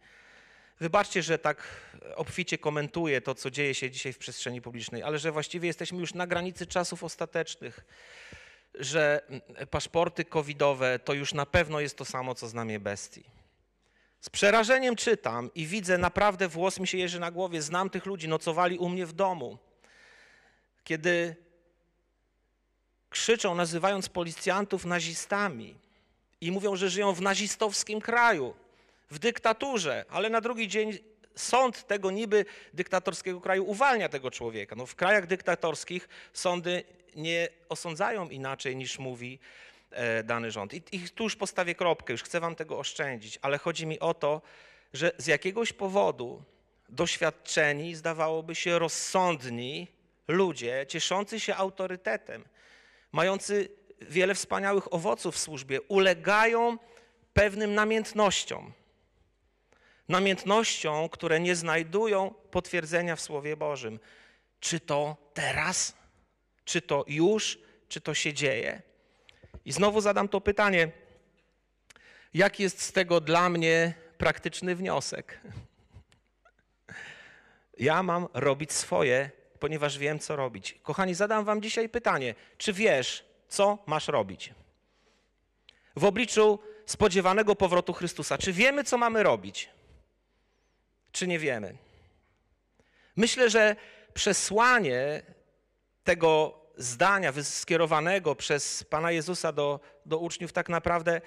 Wybaczcie, 0.80 1.24
że 1.24 1.40
tak 1.40 1.64
obficie 2.16 2.58
komentuję 2.58 3.22
to, 3.22 3.36
co 3.36 3.52
dzieje 3.52 3.74
się 3.74 3.92
dzisiaj 3.92 4.14
w 4.14 4.18
przestrzeni 4.18 4.62
publicznej, 4.62 5.04
ale 5.04 5.20
że 5.20 5.32
właściwie 5.32 5.68
jesteśmy 5.68 6.00
już 6.00 6.14
na 6.14 6.28
granicy 6.28 6.68
czasów 6.68 7.04
ostatecznych, 7.04 7.86
że 8.76 9.22
paszporty 9.70 10.26
covidowe 10.26 11.00
to 11.00 11.14
już 11.14 11.34
na 11.34 11.46
pewno 11.46 11.80
jest 11.80 11.98
to 11.98 12.06
samo, 12.06 12.36
co 12.36 12.48
znamie 12.48 12.80
bestii. 12.80 13.24
Z 14.20 14.30
przerażeniem 14.30 14.96
czytam 14.96 15.50
i 15.56 15.66
widzę, 15.66 15.98
naprawdę 15.98 16.48
włos 16.48 16.80
mi 16.80 16.88
się 16.88 16.98
jeży 16.98 17.20
na 17.20 17.32
głowie. 17.32 17.62
Znam 17.62 17.90
tych 17.90 18.06
ludzi, 18.06 18.28
nocowali 18.28 18.78
u 18.78 18.90
mnie 18.90 19.06
w 19.06 19.14
domu. 19.14 19.58
Kiedy 20.84 21.36
krzyczą, 23.14 23.56
nazywając 23.56 24.10
policjantów 24.10 24.86
nazistami 24.86 25.76
i 26.42 26.52
mówią, 26.52 26.76
że 26.76 26.90
żyją 26.90 27.14
w 27.14 27.22
nazistowskim 27.22 28.02
kraju, 28.02 28.54
w 29.12 29.20
dyktaturze, 29.20 30.06
ale 30.10 30.30
na 30.30 30.42
drugi 30.42 30.68
dzień 30.68 30.98
sąd 31.36 31.88
tego 31.88 32.12
niby 32.12 32.46
dyktatorskiego 32.74 33.42
kraju 33.42 33.70
uwalnia 33.70 34.10
tego 34.10 34.32
człowieka. 34.32 34.76
No, 34.76 34.86
w 34.86 34.96
krajach 34.96 35.28
dyktatorskich 35.28 36.10
sądy 36.34 36.84
nie 37.16 37.48
osądzają 37.70 38.30
inaczej 38.30 38.76
niż 38.76 39.00
mówi 39.00 39.40
E, 39.94 40.24
dany 40.24 40.52
rząd. 40.52 40.74
I, 40.74 40.82
I 40.92 41.10
tu 41.10 41.24
już 41.24 41.36
postawię 41.36 41.76
kropkę, 41.76 42.14
już 42.14 42.24
chcę 42.24 42.40
wam 42.40 42.56
tego 42.56 42.80
oszczędzić, 42.80 43.40
ale 43.42 43.58
chodzi 43.58 43.86
mi 43.86 44.00
o 44.00 44.14
to, 44.14 44.42
że 44.94 45.12
z 45.18 45.28
jakiegoś 45.28 45.74
powodu 45.74 46.44
doświadczeni, 46.90 47.96
zdawałoby 47.96 48.56
się 48.56 48.80
rozsądni 48.80 49.88
ludzie, 50.28 50.86
cieszący 50.88 51.40
się 51.40 51.56
autorytetem, 51.56 52.44
mający 53.14 53.70
wiele 54.02 54.36
wspaniałych 54.36 54.94
owoców 54.94 55.36
w 55.36 55.40
służbie, 55.40 55.82
ulegają 55.82 56.78
pewnym 57.34 57.74
namiętnościom. 57.74 58.74
Namiętnościom, 60.10 61.10
które 61.10 61.40
nie 61.40 61.56
znajdują 61.56 62.34
potwierdzenia 62.52 63.16
w 63.16 63.22
Słowie 63.22 63.58
Bożym. 63.58 64.00
Czy 64.60 64.80
to 64.80 65.18
teraz? 65.34 65.94
Czy 66.66 66.82
to 66.82 67.06
już? 67.08 67.60
Czy 67.88 68.02
to 68.02 68.14
się 68.14 68.34
dzieje? 68.34 68.82
I 69.66 69.72
znowu 69.72 70.02
zadam 70.02 70.30
to 70.30 70.42
pytanie: 70.42 70.92
jaki 72.34 72.64
jest 72.64 72.82
z 72.82 72.92
tego 72.92 73.22
dla 73.22 73.50
mnie 73.50 73.94
praktyczny 74.18 74.76
wniosek? 74.76 75.40
Ja 77.78 78.04
mam 78.04 78.28
robić 78.34 78.72
swoje, 78.72 79.32
ponieważ 79.64 79.98
wiem, 79.98 80.20
co 80.20 80.36
robić. 80.36 80.80
Kochani, 80.84 81.14
zadam 81.14 81.46
Wam 81.46 81.62
dzisiaj 81.62 81.90
pytanie: 81.90 82.36
czy 82.58 82.74
wiesz, 82.74 83.26
co 83.48 83.78
masz 83.86 84.08
robić? 84.08 84.54
W 85.96 86.04
obliczu 86.04 86.60
spodziewanego 86.86 87.56
powrotu 87.56 87.94
Chrystusa, 87.94 88.38
czy 88.38 88.54
wiemy, 88.54 88.84
co 88.84 88.98
mamy 88.98 89.24
robić? 89.24 89.70
Czy 91.12 91.28
nie 91.28 91.40
wiemy? 91.40 91.78
Myślę, 93.16 93.50
że 93.50 93.76
przesłanie 94.14 95.24
tego 96.04 96.60
zdania 96.78 97.34
skierowanego 97.44 98.36
przez 98.36 98.84
Pana 98.84 99.12
Jezusa 99.12 99.52
do, 99.52 99.80
do 100.06 100.18
uczniów 100.18 100.54
tak 100.54 100.70
naprawdę 100.70 101.22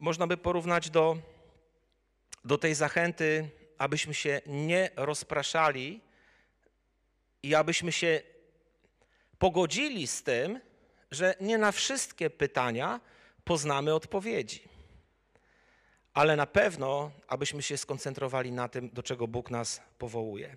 można 0.00 0.26
by 0.26 0.36
porównać 0.36 0.90
do, 0.90 1.16
do 2.44 2.58
tej 2.58 2.74
zachęty, 2.74 3.48
abyśmy 3.78 4.14
się 4.14 4.40
nie 4.46 4.90
rozpraszali 4.96 6.00
i 7.44 7.54
abyśmy 7.54 7.92
się 7.92 8.22
pogodzili 9.38 10.06
z 10.06 10.22
tym, 10.22 10.60
że 11.10 11.34
nie 11.40 11.58
na 11.58 11.72
wszystkie 11.72 12.30
pytania 12.30 13.00
poznamy 13.44 13.94
odpowiedzi. 13.94 14.62
Ale 16.14 16.36
na 16.36 16.46
pewno, 16.46 17.10
abyśmy 17.28 17.62
się 17.62 17.76
skoncentrowali 17.76 18.52
na 18.52 18.68
tym, 18.68 18.90
do 18.90 19.02
czego 19.02 19.28
Bóg 19.28 19.50
nas 19.50 19.80
powołuje. 19.98 20.56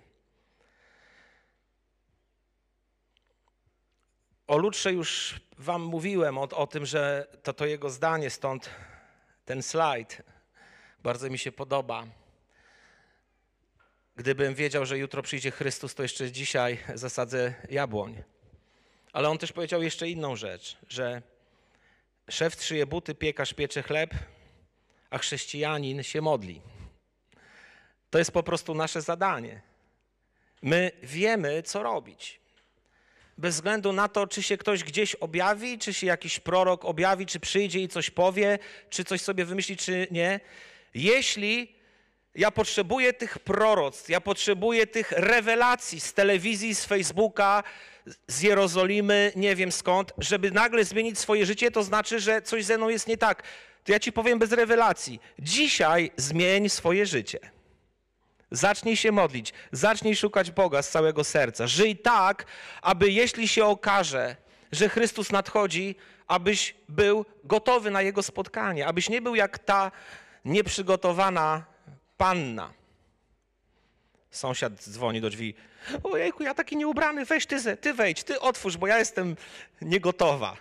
O 4.48 4.58
Lutrze 4.58 4.94
już 4.94 5.40
wam 5.58 5.82
mówiłem 5.82 6.38
o, 6.38 6.42
o 6.42 6.68
tym, 6.68 6.86
że 6.86 7.28
to 7.44 7.54
to 7.54 7.66
jego 7.66 7.90
zdanie, 7.90 8.30
stąd 8.30 8.70
ten 9.46 9.64
slajd 9.64 10.22
bardzo 11.04 11.30
mi 11.30 11.38
się 11.38 11.52
podoba. 11.52 12.08
Gdybym 14.18 14.56
wiedział, 14.56 14.86
że 14.86 14.98
jutro 14.98 15.22
przyjdzie 15.22 15.52
Chrystus, 15.52 15.96
to 15.96 16.04
jeszcze 16.04 16.32
dzisiaj 16.32 16.78
zasadzę 16.96 17.54
jabłoń. 17.70 18.24
Ale 19.14 19.30
on 19.30 19.38
też 19.38 19.52
powiedział 19.52 19.84
jeszcze 19.84 20.10
inną 20.10 20.36
rzecz, 20.36 20.78
że 20.90 21.22
szef 22.30 22.56
trzyje 22.56 22.86
buty, 22.86 23.16
piekarz 23.16 23.54
piecze 23.54 23.84
chleb, 23.84 24.14
a 25.10 25.18
chrześcijanin 25.18 26.04
się 26.04 26.22
modli. 26.22 26.62
To 28.10 28.18
jest 28.18 28.32
po 28.32 28.44
prostu 28.44 28.76
nasze 28.76 29.02
zadanie. 29.02 29.62
My 30.62 30.92
wiemy, 31.04 31.64
co 31.64 31.84
robić 31.84 32.40
bez 33.38 33.56
względu 33.56 33.94
na 33.94 34.08
to, 34.08 34.28
czy 34.28 34.44
się 34.44 34.58
ktoś 34.58 34.84
gdzieś 34.84 35.16
objawi, 35.16 35.80
czy 35.80 35.94
się 35.94 36.08
jakiś 36.08 36.40
prorok 36.40 36.86
objawi, 36.86 37.26
czy 37.26 37.40
przyjdzie 37.40 37.80
i 37.80 37.88
coś 37.88 38.10
powie, 38.10 38.60
czy 38.90 39.04
coś 39.04 39.22
sobie 39.22 39.46
wymyśli, 39.46 39.78
czy 39.78 40.08
nie. 40.12 40.40
Jeśli 40.94 41.77
ja 42.38 42.52
potrzebuję 42.52 43.14
tych 43.14 43.40
proroctw, 43.40 44.10
ja 44.10 44.22
potrzebuję 44.22 44.88
tych 44.88 45.12
rewelacji 45.12 46.00
z 46.00 46.14
telewizji, 46.14 46.76
z 46.76 46.86
Facebooka, 46.86 47.64
z 48.28 48.42
Jerozolimy, 48.42 49.32
nie 49.36 49.56
wiem 49.56 49.72
skąd, 49.72 50.14
żeby 50.18 50.52
nagle 50.52 50.84
zmienić 50.86 51.20
swoje 51.20 51.46
życie, 51.46 51.72
to 51.72 51.84
znaczy, 51.84 52.20
że 52.20 52.42
coś 52.42 52.66
ze 52.66 52.78
mną 52.78 52.90
jest 52.90 53.08
nie 53.08 53.18
tak. 53.18 53.44
To 53.84 53.92
ja 53.92 54.00
ci 54.00 54.12
powiem 54.12 54.40
bez 54.40 54.52
rewelacji. 54.52 55.20
Dzisiaj 55.40 56.12
zmień 56.18 56.70
swoje 56.70 57.06
życie. 57.06 57.40
Zacznij 58.52 58.98
się 58.98 59.12
modlić, 59.12 59.54
zacznij 59.72 60.16
szukać 60.16 60.52
Boga 60.52 60.82
z 60.82 60.90
całego 60.90 61.24
serca. 61.24 61.68
Żyj 61.68 61.98
tak, 61.98 62.46
aby 62.82 63.12
jeśli 63.12 63.48
się 63.48 63.66
okaże, 63.66 64.36
że 64.72 64.90
Chrystus 64.90 65.32
nadchodzi, 65.32 65.96
abyś 66.28 66.76
był 66.90 67.26
gotowy 67.44 67.92
na 67.92 68.02
Jego 68.02 68.24
spotkanie, 68.24 68.88
abyś 68.88 69.10
nie 69.10 69.22
był 69.22 69.36
jak 69.36 69.60
ta 69.60 69.92
nieprzygotowana 70.46 71.77
panna. 72.18 72.74
Sąsiad 74.32 74.74
dzwoni 74.74 75.22
do 75.22 75.30
drzwi. 75.30 75.56
Ojejku, 76.04 76.44
ja 76.44 76.54
taki 76.54 76.78
nieubrany, 76.78 77.26
weź 77.26 77.46
ty, 77.46 77.78
ty 77.78 77.94
wejdź, 77.94 78.24
ty 78.24 78.40
otwórz, 78.40 78.78
bo 78.78 78.88
ja 78.88 79.00
jestem 79.00 79.36
niegotowa. 79.82 80.58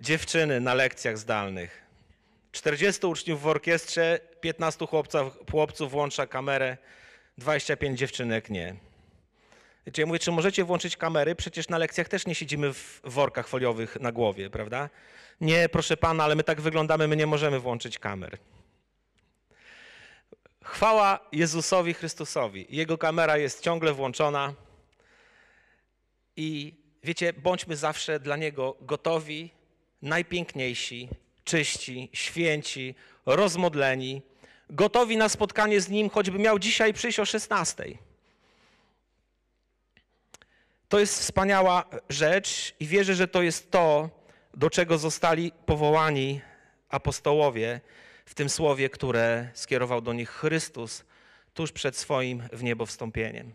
Dziewczyny 0.00 0.60
na 0.60 0.74
lekcjach 0.74 1.18
zdalnych. 1.18 1.82
40 2.52 3.06
uczniów 3.06 3.42
w 3.42 3.46
orkiestrze, 3.46 4.20
15 4.40 4.86
chłopców, 4.86 5.38
chłopców 5.50 5.90
włącza 5.90 6.26
kamerę, 6.26 6.76
25 7.38 7.98
dziewczynek 7.98 8.50
nie. 8.50 8.76
Wiecie, 9.86 10.02
ja 10.02 10.06
mówię, 10.06 10.18
czy 10.18 10.32
możecie 10.32 10.64
włączyć 10.64 10.96
kamery? 10.96 11.34
Przecież 11.34 11.68
na 11.68 11.78
lekcjach 11.78 12.08
też 12.08 12.26
nie 12.26 12.34
siedzimy 12.34 12.72
w 12.72 13.00
workach 13.04 13.48
foliowych 13.48 14.00
na 14.00 14.12
głowie, 14.12 14.50
prawda? 14.50 14.90
Nie, 15.40 15.68
proszę 15.68 15.96
pana, 15.96 16.24
ale 16.24 16.34
my 16.34 16.44
tak 16.44 16.60
wyglądamy, 16.60 17.08
my 17.08 17.16
nie 17.16 17.26
możemy 17.26 17.60
włączyć 17.60 17.98
kamer. 17.98 18.38
Chwała 20.66 21.20
Jezusowi 21.32 21.94
Chrystusowi. 21.94 22.66
Jego 22.68 22.98
kamera 22.98 23.36
jest 23.36 23.60
ciągle 23.60 23.92
włączona. 23.92 24.54
I 26.36 26.74
wiecie, 27.02 27.32
bądźmy 27.32 27.76
zawsze 27.76 28.20
dla 28.20 28.36
Niego 28.36 28.76
gotowi, 28.80 29.50
najpiękniejsi, 30.02 31.08
czyści, 31.44 32.10
święci, 32.12 32.94
rozmodleni, 33.26 34.22
gotowi 34.70 35.16
na 35.16 35.28
spotkanie 35.28 35.80
z 35.80 35.88
Nim, 35.88 36.10
choćby 36.10 36.38
miał 36.38 36.58
dzisiaj 36.58 36.92
przyjść 36.92 37.20
o 37.20 37.24
16. 37.24 37.84
To 40.88 40.98
jest 40.98 41.20
wspaniała 41.20 41.84
rzecz 42.08 42.74
i 42.80 42.86
wierzę, 42.86 43.14
że 43.14 43.28
to 43.28 43.42
jest 43.42 43.70
to, 43.70 44.10
do 44.54 44.70
czego 44.70 44.98
zostali 44.98 45.52
powołani 45.66 46.40
apostołowie 46.88 47.80
w 48.26 48.34
tym 48.34 48.48
słowie, 48.48 48.90
które 48.90 49.48
skierował 49.54 50.00
do 50.00 50.12
nich 50.12 50.30
Chrystus 50.30 51.04
tuż 51.54 51.72
przed 51.72 51.96
swoim 51.96 52.42
w 52.52 52.62
niebo 52.62 52.86
wstąpieniem. 52.86 53.52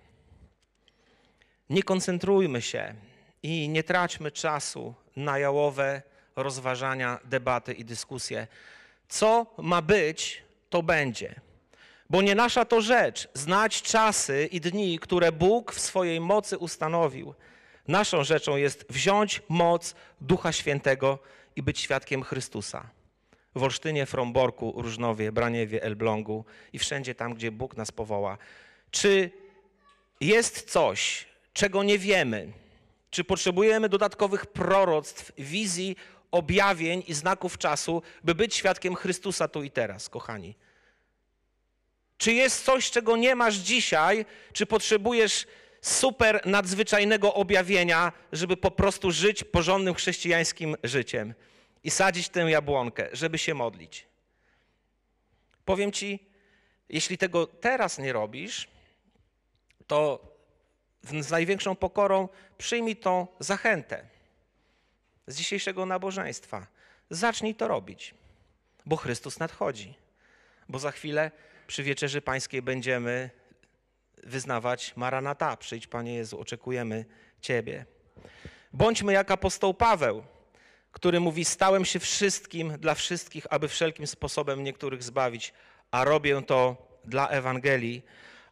Nie 1.69 1.83
koncentrujmy 1.83 2.61
się 2.61 2.95
i 3.43 3.69
nie 3.69 3.83
traćmy 3.83 4.31
czasu 4.31 4.93
na 5.15 5.39
jałowe 5.39 6.01
rozważania, 6.35 7.19
debaty 7.23 7.73
i 7.73 7.85
dyskusje. 7.85 8.47
Co 9.09 9.45
ma 9.57 9.81
być, 9.81 10.43
to 10.69 10.83
będzie. 10.83 11.35
Bo 12.09 12.21
nie 12.21 12.35
nasza 12.35 12.65
to 12.65 12.81
rzecz 12.81 13.27
znać 13.33 13.81
czasy 13.81 14.49
i 14.51 14.61
dni, 14.61 14.99
które 14.99 15.31
Bóg 15.31 15.73
w 15.73 15.79
swojej 15.79 16.19
mocy 16.19 16.57
ustanowił. 16.57 17.33
Naszą 17.87 18.23
rzeczą 18.23 18.57
jest 18.57 18.85
wziąć 18.89 19.41
moc 19.49 19.95
Ducha 20.21 20.51
Świętego 20.51 21.19
i 21.55 21.63
być 21.63 21.79
świadkiem 21.79 22.23
Chrystusa. 22.23 22.89
W 23.55 23.63
Olsztynie, 23.63 24.05
Fromborku, 24.05 24.73
Różnowie, 24.77 25.31
Braniewie, 25.31 25.83
Elblągu 25.83 26.45
i 26.73 26.79
wszędzie 26.79 27.15
tam, 27.15 27.33
gdzie 27.33 27.51
Bóg 27.51 27.77
nas 27.77 27.91
powoła. 27.91 28.37
Czy 28.91 29.31
jest 30.21 30.71
coś, 30.71 31.25
czego 31.53 31.83
nie 31.83 31.99
wiemy? 31.99 32.51
Czy 33.09 33.23
potrzebujemy 33.23 33.89
dodatkowych 33.89 34.45
proroctw, 34.45 35.31
wizji, 35.37 35.95
objawień 36.31 37.03
i 37.07 37.13
znaków 37.13 37.57
czasu, 37.57 38.01
by 38.23 38.35
być 38.35 38.55
świadkiem 38.55 38.95
Chrystusa 38.95 39.47
tu 39.47 39.63
i 39.63 39.71
teraz, 39.71 40.09
kochani? 40.09 40.55
Czy 42.17 42.33
jest 42.33 42.65
coś, 42.65 42.91
czego 42.91 43.17
nie 43.17 43.35
masz 43.35 43.55
dzisiaj? 43.55 44.25
Czy 44.53 44.65
potrzebujesz 44.65 45.47
super 45.81 46.45
nadzwyczajnego 46.45 47.33
objawienia, 47.33 48.11
żeby 48.31 48.57
po 48.57 48.71
prostu 48.71 49.11
żyć 49.11 49.43
porządnym 49.43 49.93
chrześcijańskim 49.93 50.75
życiem 50.83 51.33
i 51.83 51.91
sadzić 51.91 52.29
tę 52.29 52.39
jabłonkę, 52.39 53.09
żeby 53.13 53.37
się 53.37 53.53
modlić? 53.53 54.07
Powiem 55.65 55.91
ci, 55.91 56.19
jeśli 56.89 57.17
tego 57.17 57.47
teraz 57.47 57.97
nie 57.97 58.13
robisz, 58.13 58.67
to 59.87 60.19
z 61.03 61.31
największą 61.31 61.75
pokorą 61.75 62.29
przyjmij 62.57 62.95
tą 62.95 63.27
zachętę 63.39 64.05
z 65.27 65.35
dzisiejszego 65.35 65.85
nabożeństwa. 65.85 66.67
Zacznij 67.09 67.55
to 67.55 67.67
robić, 67.67 68.13
bo 68.85 68.95
Chrystus 68.95 69.39
nadchodzi, 69.39 69.93
bo 70.69 70.79
za 70.79 70.91
chwilę 70.91 71.31
przy 71.67 71.83
wieczerzy 71.83 72.21
pańskiej 72.21 72.61
będziemy 72.61 73.29
wyznawać 74.23 74.93
Maranata, 74.95 75.57
przyjdź 75.57 75.87
Panie 75.87 76.15
Jezu, 76.15 76.39
oczekujemy 76.39 77.05
Ciebie. 77.41 77.85
Bądźmy 78.73 79.13
jak 79.13 79.31
apostoł 79.31 79.73
Paweł, 79.73 80.23
który 80.91 81.19
mówi, 81.19 81.45
stałem 81.45 81.85
się 81.85 81.99
wszystkim 81.99 82.77
dla 82.77 82.95
wszystkich, 82.95 83.47
aby 83.49 83.67
wszelkim 83.67 84.07
sposobem 84.07 84.63
niektórych 84.63 85.03
zbawić, 85.03 85.53
a 85.91 86.03
robię 86.03 86.41
to 86.41 86.75
dla 87.05 87.27
Ewangelii, 87.27 88.01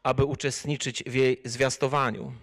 aby 0.04 0.26
uczestniczyć 0.26 1.04
w 1.04 1.14
jej 1.14 1.42
zwiastowaniu. 1.46 2.34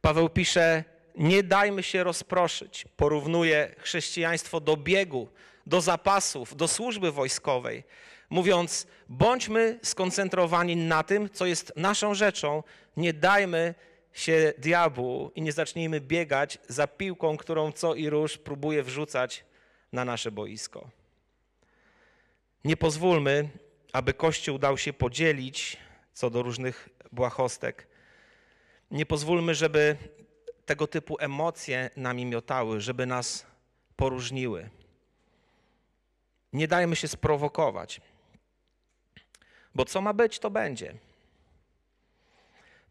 Paweł 0.00 0.28
pisze, 0.28 0.84
nie 1.14 1.42
dajmy 1.42 1.82
się 1.82 2.04
rozproszyć. 2.04 2.84
Porównuje 2.96 3.74
chrześcijaństwo 3.78 4.60
do 4.60 4.76
biegu, 4.76 5.28
do 5.66 5.80
zapasów, 5.80 6.56
do 6.56 6.68
służby 6.68 7.12
wojskowej 7.12 7.84
mówiąc: 8.32 8.86
bądźmy 9.08 9.78
skoncentrowani 9.82 10.76
na 10.76 11.02
tym, 11.02 11.30
co 11.30 11.46
jest 11.46 11.72
naszą 11.76 12.14
rzeczą, 12.14 12.62
nie 12.96 13.12
dajmy 13.12 13.74
się 14.12 14.52
diabłu 14.58 15.32
i 15.34 15.42
nie 15.42 15.52
zacznijmy 15.52 16.00
biegać 16.00 16.58
za 16.68 16.86
piłką, 16.86 17.36
którą 17.36 17.72
co 17.72 17.94
i 17.94 18.10
róż 18.10 18.38
próbuje 18.38 18.82
wrzucać 18.82 19.44
na 19.92 20.04
nasze 20.04 20.30
boisko. 20.30 20.90
Nie 22.64 22.76
pozwólmy, 22.76 23.48
aby 23.92 24.14
Kościół 24.14 24.58
dał 24.58 24.78
się 24.78 24.92
podzielić 24.92 25.76
co 26.12 26.30
do 26.30 26.42
różnych 26.42 26.88
błahostek. 27.12 27.86
Nie 28.90 29.06
pozwólmy, 29.06 29.54
żeby 29.54 29.96
tego 30.66 30.86
typu 30.86 31.16
emocje 31.20 31.90
nami 31.96 32.26
miotały, 32.26 32.80
żeby 32.80 33.06
nas 33.06 33.46
poróżniły. 33.96 34.70
Nie 36.52 36.68
dajmy 36.68 36.96
się 36.96 37.08
sprowokować. 37.08 38.00
Bo 39.74 39.84
co 39.84 40.00
ma 40.00 40.12
być, 40.12 40.38
to 40.38 40.50
będzie. 40.50 40.94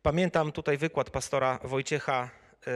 Pamiętam 0.04 0.52
tutaj 0.52 0.78
wykład 0.78 1.10
pastora 1.10 1.60
Wojciecha 1.64 2.30
y, 2.68 2.72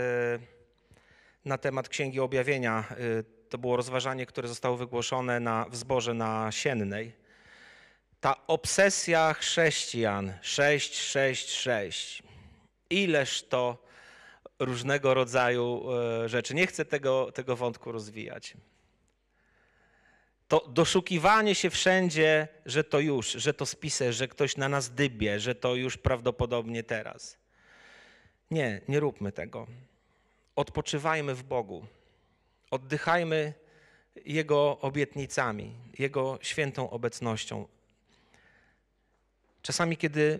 na 1.45 1.57
temat 1.57 1.89
Księgi 1.89 2.19
Objawienia. 2.19 2.83
Y, 2.99 3.23
to 3.49 3.57
było 3.57 3.77
rozważanie, 3.77 4.25
które 4.25 4.47
zostało 4.47 4.77
wygłoszone 4.77 5.39
na, 5.39 5.65
w 5.69 5.75
zborze 5.75 6.13
na 6.13 6.51
Siennej. 6.51 7.13
Ta 8.19 8.47
obsesja 8.47 9.33
chrześcijan 9.33 10.33
666. 10.41 12.23
Ileż 12.89 13.43
to 13.43 13.83
różnego 14.59 15.13
rodzaju 15.13 15.85
y, 16.25 16.29
rzeczy. 16.29 16.55
Nie 16.55 16.67
chcę 16.67 16.85
tego, 16.85 17.31
tego 17.31 17.55
wątku 17.55 17.91
rozwijać 17.91 18.53
to 20.47 20.67
doszukiwanie 20.67 21.55
się 21.55 21.69
wszędzie, 21.69 22.47
że 22.65 22.83
to 22.83 22.99
już, 22.99 23.31
że 23.31 23.53
to 23.53 23.65
spisę, 23.65 24.13
że 24.13 24.27
ktoś 24.27 24.57
na 24.57 24.69
nas 24.69 24.89
dybie, 24.89 25.39
że 25.39 25.55
to 25.55 25.75
już 25.75 25.97
prawdopodobnie 25.97 26.83
teraz. 26.83 27.37
Nie, 28.51 28.81
nie 28.87 28.99
róbmy 28.99 29.31
tego. 29.31 29.67
Odpoczywajmy 30.55 31.35
w 31.35 31.43
Bogu. 31.43 31.85
Oddychajmy 32.71 33.53
Jego 34.25 34.79
obietnicami, 34.79 35.75
Jego 35.99 36.39
świętą 36.41 36.89
obecnością. 36.89 37.67
Czasami, 39.61 39.97
kiedy 39.97 40.39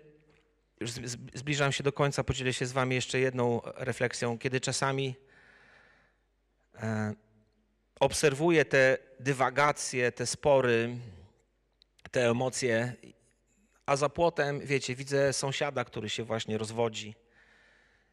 już 0.80 0.92
zbliżam 1.34 1.72
się 1.72 1.84
do 1.84 1.94
końca, 1.94 2.24
podzielę 2.24 2.54
się 2.54 2.66
z 2.66 2.72
Wami 2.72 2.96
jeszcze 2.96 3.20
jedną 3.20 3.62
refleksją, 3.64 4.38
kiedy 4.38 4.62
czasami 4.62 5.16
e, 6.76 7.14
obserwuję 8.00 8.66
te 8.66 8.98
dywagacje, 9.20 10.12
te 10.12 10.26
spory, 10.26 10.98
te 12.12 12.30
emocje, 12.30 12.94
a 13.86 13.96
za 13.96 14.10
płotem, 14.10 14.60
wiecie, 14.60 14.96
widzę 14.96 15.34
sąsiada, 15.34 15.86
który 15.86 16.10
się 16.10 16.24
właśnie 16.24 16.58
rozwodzi. 16.58 17.16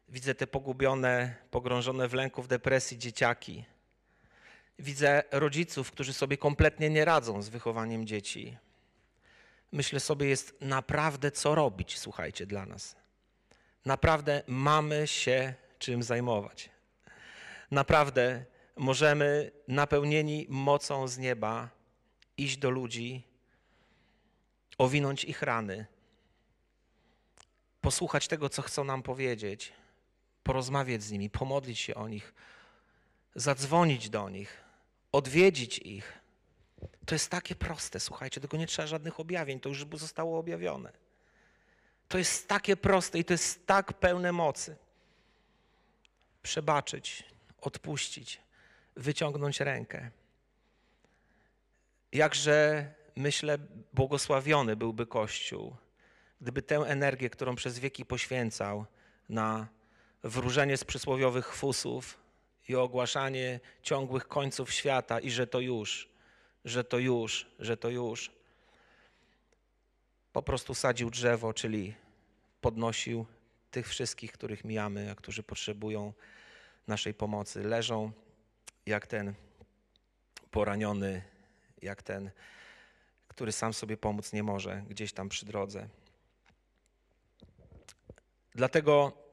Widzę 0.09 0.35
te 0.35 0.47
pogubione, 0.47 1.35
pogrążone 1.51 2.07
w 2.07 2.13
lęku, 2.13 2.41
w 2.41 2.47
depresji 2.47 2.97
dzieciaki. 2.97 3.65
Widzę 4.79 5.23
rodziców, 5.31 5.91
którzy 5.91 6.13
sobie 6.13 6.37
kompletnie 6.37 6.89
nie 6.89 7.05
radzą 7.05 7.41
z 7.41 7.49
wychowaniem 7.49 8.07
dzieci. 8.07 8.57
Myślę 9.71 9.99
sobie, 9.99 10.27
jest 10.27 10.61
naprawdę 10.61 11.31
co 11.31 11.55
robić, 11.55 11.99
słuchajcie, 11.99 12.45
dla 12.45 12.65
nas. 12.65 12.95
Naprawdę 13.85 14.43
mamy 14.47 15.07
się 15.07 15.53
czym 15.79 16.03
zajmować. 16.03 16.69
Naprawdę 17.71 18.45
możemy 18.75 19.51
napełnieni 19.67 20.45
mocą 20.49 21.07
z 21.07 21.17
nieba 21.17 21.69
iść 22.37 22.57
do 22.57 22.69
ludzi, 22.69 23.23
owinąć 24.77 25.23
ich 25.23 25.41
rany, 25.41 25.85
posłuchać 27.81 28.27
tego, 28.27 28.49
co 28.49 28.61
chcą 28.61 28.83
nam 28.83 29.03
powiedzieć, 29.03 29.73
porozmawiać 30.43 31.03
z 31.03 31.11
nimi, 31.11 31.29
pomodlić 31.29 31.79
się 31.79 31.95
o 31.95 32.07
nich, 32.07 32.33
zadzwonić 33.35 34.09
do 34.09 34.29
nich, 34.29 34.63
odwiedzić 35.11 35.79
ich. 35.79 36.19
To 37.05 37.15
jest 37.15 37.29
takie 37.29 37.55
proste, 37.55 37.99
słuchajcie, 37.99 38.41
tylko 38.41 38.57
nie 38.57 38.67
trzeba 38.67 38.87
żadnych 38.87 39.19
objawień, 39.19 39.59
to 39.59 39.69
już 39.69 39.85
zostało 39.93 40.39
objawione. 40.39 40.91
To 42.07 42.17
jest 42.17 42.47
takie 42.47 42.77
proste 42.77 43.19
i 43.19 43.25
to 43.25 43.33
jest 43.33 43.67
tak 43.67 43.93
pełne 43.93 44.31
mocy. 44.31 44.75
Przebaczyć, 46.43 47.23
odpuścić, 47.61 48.41
wyciągnąć 48.95 49.59
rękę. 49.59 50.11
Jakże, 52.11 52.87
myślę, 53.15 53.57
błogosławiony 53.93 54.75
byłby 54.75 55.05
Kościół, 55.05 55.75
gdyby 56.41 56.61
tę 56.61 56.75
energię, 56.75 57.29
którą 57.29 57.55
przez 57.55 57.79
wieki 57.79 58.05
poświęcał 58.05 58.85
na 59.29 59.67
wróżenie 60.23 60.77
z 60.77 60.83
przysłowiowych 60.83 61.53
fusów 61.53 62.17
i 62.69 62.75
ogłaszanie 62.75 63.59
ciągłych 63.81 64.27
końców 64.27 64.73
świata 64.73 65.19
i 65.19 65.31
że 65.31 65.47
to 65.47 65.59
już, 65.59 66.09
że 66.65 66.83
to 66.83 66.99
już, 66.99 67.47
że 67.59 67.77
to 67.77 67.89
już. 67.89 68.31
Po 70.33 70.43
prostu 70.43 70.73
sadził 70.73 71.09
drzewo, 71.09 71.53
czyli 71.53 71.93
podnosił 72.61 73.25
tych 73.71 73.89
wszystkich, 73.89 74.31
których 74.31 74.63
mijamy, 74.63 75.11
a 75.11 75.15
którzy 75.15 75.43
potrzebują 75.43 76.13
naszej 76.87 77.13
pomocy. 77.13 77.63
Leżą 77.63 78.11
jak 78.85 79.07
ten 79.07 79.33
poraniony, 80.51 81.21
jak 81.81 82.03
ten, 82.03 82.31
który 83.27 83.51
sam 83.51 83.73
sobie 83.73 83.97
pomóc 83.97 84.33
nie 84.33 84.43
może, 84.43 84.83
gdzieś 84.89 85.13
tam 85.13 85.29
przy 85.29 85.45
drodze. 85.45 85.87
Dlatego 88.55 89.23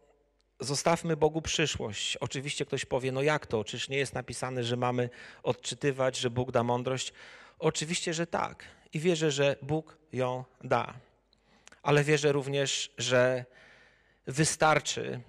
zostawmy 0.60 1.16
Bogu 1.16 1.42
przyszłość. 1.42 2.16
Oczywiście 2.16 2.66
ktoś 2.66 2.84
powie, 2.84 3.12
no 3.12 3.22
jak 3.22 3.46
to? 3.46 3.64
Czyż 3.64 3.88
nie 3.88 3.98
jest 3.98 4.14
napisane, 4.14 4.64
że 4.64 4.76
mamy 4.76 5.10
odczytywać, 5.42 6.16
że 6.16 6.30
Bóg 6.30 6.52
da 6.52 6.64
mądrość? 6.64 7.12
Oczywiście, 7.58 8.14
że 8.14 8.26
tak. 8.26 8.64
I 8.92 9.00
wierzę, 9.00 9.30
że 9.30 9.56
Bóg 9.62 9.96
ją 10.12 10.44
da. 10.64 10.94
Ale 11.82 12.04
wierzę 12.04 12.32
również, 12.32 12.92
że 12.98 13.44
wystarczy, 14.26 15.20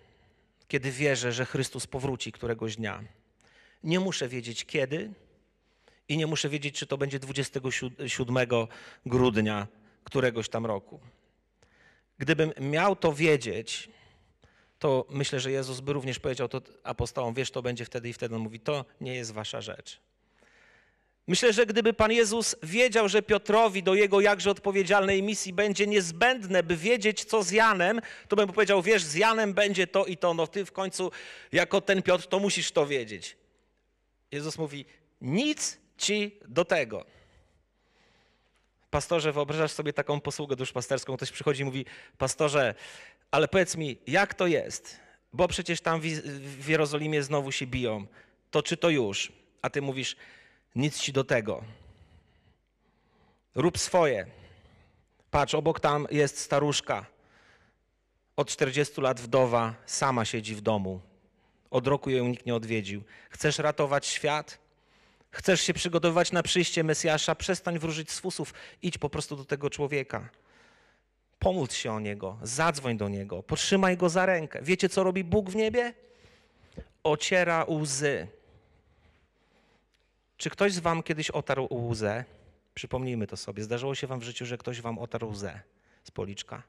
kiedy 0.68 0.92
wierzę, 0.92 1.32
że 1.32 1.46
Chrystus 1.46 1.88
powróci 1.88 2.32
któregoś 2.32 2.76
dnia. 2.76 3.04
Nie 3.84 4.00
muszę 4.00 4.28
wiedzieć 4.28 4.66
kiedy 4.66 5.14
i 6.10 6.18
nie 6.18 6.28
muszę 6.28 6.50
wiedzieć, 6.50 6.80
czy 6.80 6.88
to 6.88 6.98
będzie 6.98 7.20
27 7.20 8.38
grudnia 9.06 9.68
któregoś 10.04 10.50
tam 10.50 10.66
roku. 10.66 11.00
Gdybym 12.18 12.54
miał 12.60 12.96
to 12.96 13.14
wiedzieć, 13.14 13.90
to 14.80 15.06
myślę, 15.10 15.40
że 15.40 15.52
Jezus 15.52 15.80
by 15.80 15.94
również 15.94 16.20
powiedział 16.20 16.48
to 16.48 16.62
apostołom, 16.84 17.34
wiesz, 17.34 17.52
to 17.52 17.62
będzie 17.62 17.86
wtedy 17.86 18.10
i 18.10 18.14
wtedy. 18.14 18.36
On 18.36 18.42
mówi, 18.42 18.60
to 18.60 18.86
nie 19.02 19.16
jest 19.16 19.32
wasza 19.32 19.62
rzecz. 19.62 20.00
Myślę, 21.28 21.54
że 21.54 21.66
gdyby 21.66 21.94
Pan 21.94 22.12
Jezus 22.12 22.56
wiedział, 22.64 23.10
że 23.10 23.22
Piotrowi 23.22 23.84
do 23.84 23.94
jego 23.94 24.22
jakże 24.22 24.52
odpowiedzialnej 24.52 25.24
misji 25.24 25.54
będzie 25.54 25.88
niezbędne, 25.88 26.64
by 26.64 26.78
wiedzieć, 26.78 27.24
co 27.26 27.44
z 27.44 27.52
Janem, 27.52 28.02
to 28.28 28.36
bym 28.36 28.48
powiedział, 28.48 28.82
wiesz, 28.82 29.04
z 29.04 29.16
Janem 29.16 29.54
będzie 29.54 29.88
to 29.88 30.06
i 30.06 30.18
to, 30.18 30.34
no 30.34 30.48
ty 30.48 30.66
w 30.66 30.72
końcu, 30.72 31.12
jako 31.52 31.82
ten 31.82 32.02
Piotr, 32.02 32.28
to 32.28 32.40
musisz 32.40 32.72
to 32.72 32.88
wiedzieć. 32.88 33.41
Jezus 34.32 34.58
mówi, 34.58 34.86
nic 35.22 35.78
ci 35.98 36.40
do 36.48 36.66
tego. 36.66 37.06
Pastorze, 38.90 39.32
wyobrażasz 39.32 39.72
sobie 39.72 39.94
taką 39.94 40.22
posługę 40.22 40.56
duszpasterską, 40.56 41.18
ktoś 41.18 41.32
przychodzi 41.32 41.62
i 41.62 41.66
mówi, 41.66 41.86
pastorze, 42.18 42.76
ale 43.32 43.48
powiedz 43.48 43.78
mi, 43.78 43.98
jak 44.08 44.34
to 44.34 44.48
jest? 44.48 45.00
Bo 45.34 45.48
przecież 45.48 45.82
tam 45.82 46.02
w 46.60 46.68
Jerozolimie 46.68 47.24
znowu 47.24 47.52
się 47.52 47.68
biją. 47.68 48.08
To 48.52 48.64
czy 48.64 48.78
to 48.78 48.90
już? 48.90 49.32
A 49.62 49.70
ty 49.70 49.82
mówisz, 49.82 50.16
nic 50.76 51.00
ci 51.00 51.14
do 51.14 51.24
tego. 51.24 51.64
Rób 53.56 53.78
swoje. 53.78 54.28
Patrz, 55.32 55.56
obok 55.56 55.80
tam 55.80 56.08
jest 56.12 56.40
staruszka. 56.40 57.06
Od 58.36 58.50
40 58.50 59.02
lat 59.02 59.20
wdowa, 59.20 59.76
sama 59.86 60.26
siedzi 60.26 60.56
w 60.56 60.62
domu. 60.62 61.02
Od 61.72 61.88
roku 61.88 62.10
ją 62.10 62.28
nikt 62.28 62.46
nie 62.46 62.56
odwiedził. 62.56 63.04
Chcesz 63.30 63.60
ratować 63.60 64.06
świat? 64.06 64.58
Chcesz 65.32 65.62
się 65.62 65.74
przygotowywać 65.74 66.32
na 66.32 66.44
przyjście 66.44 66.84
Mesjasza? 66.84 67.36
Przestań 67.36 67.80
wróżyć 67.80 68.12
z 68.12 68.20
fusów. 68.20 68.54
Idź 68.82 68.98
po 68.98 69.10
prostu 69.10 69.36
do 69.36 69.46
tego 69.46 69.70
człowieka. 69.70 70.30
Pomódl 71.40 71.74
się 71.74 71.94
o 71.94 72.00
niego, 72.00 72.38
zadzwoń 72.42 72.98
do 72.98 73.10
niego, 73.10 73.44
potrzymaj 73.44 73.98
go 73.98 74.10
za 74.10 74.26
rękę. 74.26 74.60
Wiecie, 74.62 74.90
co 74.90 75.04
robi 75.04 75.24
Bóg 75.24 75.50
w 75.50 75.56
niebie? 75.56 75.94
Ociera 77.04 77.66
łzy. 77.70 78.28
Czy 80.38 80.50
ktoś 80.50 80.74
z 80.74 80.80
wam 80.80 81.04
kiedyś 81.04 81.32
otarł 81.32 81.68
łzę? 81.72 82.26
Przypomnijmy 82.74 83.28
to 83.28 83.38
sobie. 83.38 83.64
Zdarzyło 83.64 83.96
się 83.96 84.08
wam 84.08 84.20
w 84.20 84.24
życiu, 84.24 84.46
że 84.46 84.58
ktoś 84.58 84.82
wam 84.82 85.00
otarł 85.00 85.30
łzę 85.30 85.60
z 86.04 86.12
policzka? 86.12 86.64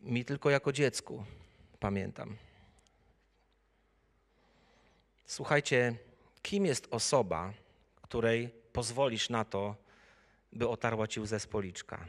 Mi 0.00 0.24
tylko 0.24 0.50
jako 0.50 0.72
dziecku 0.72 1.24
pamiętam. 1.76 2.36
Słuchajcie, 5.26 5.96
kim 6.42 6.66
jest 6.66 6.88
osoba, 6.90 7.52
której 8.02 8.50
pozwolisz 8.72 9.30
na 9.30 9.44
to, 9.44 9.76
by 10.52 10.68
otarła 10.68 11.06
ci 11.06 11.20
łzę 11.20 11.40
z 11.40 11.46
policzka? 11.46 12.08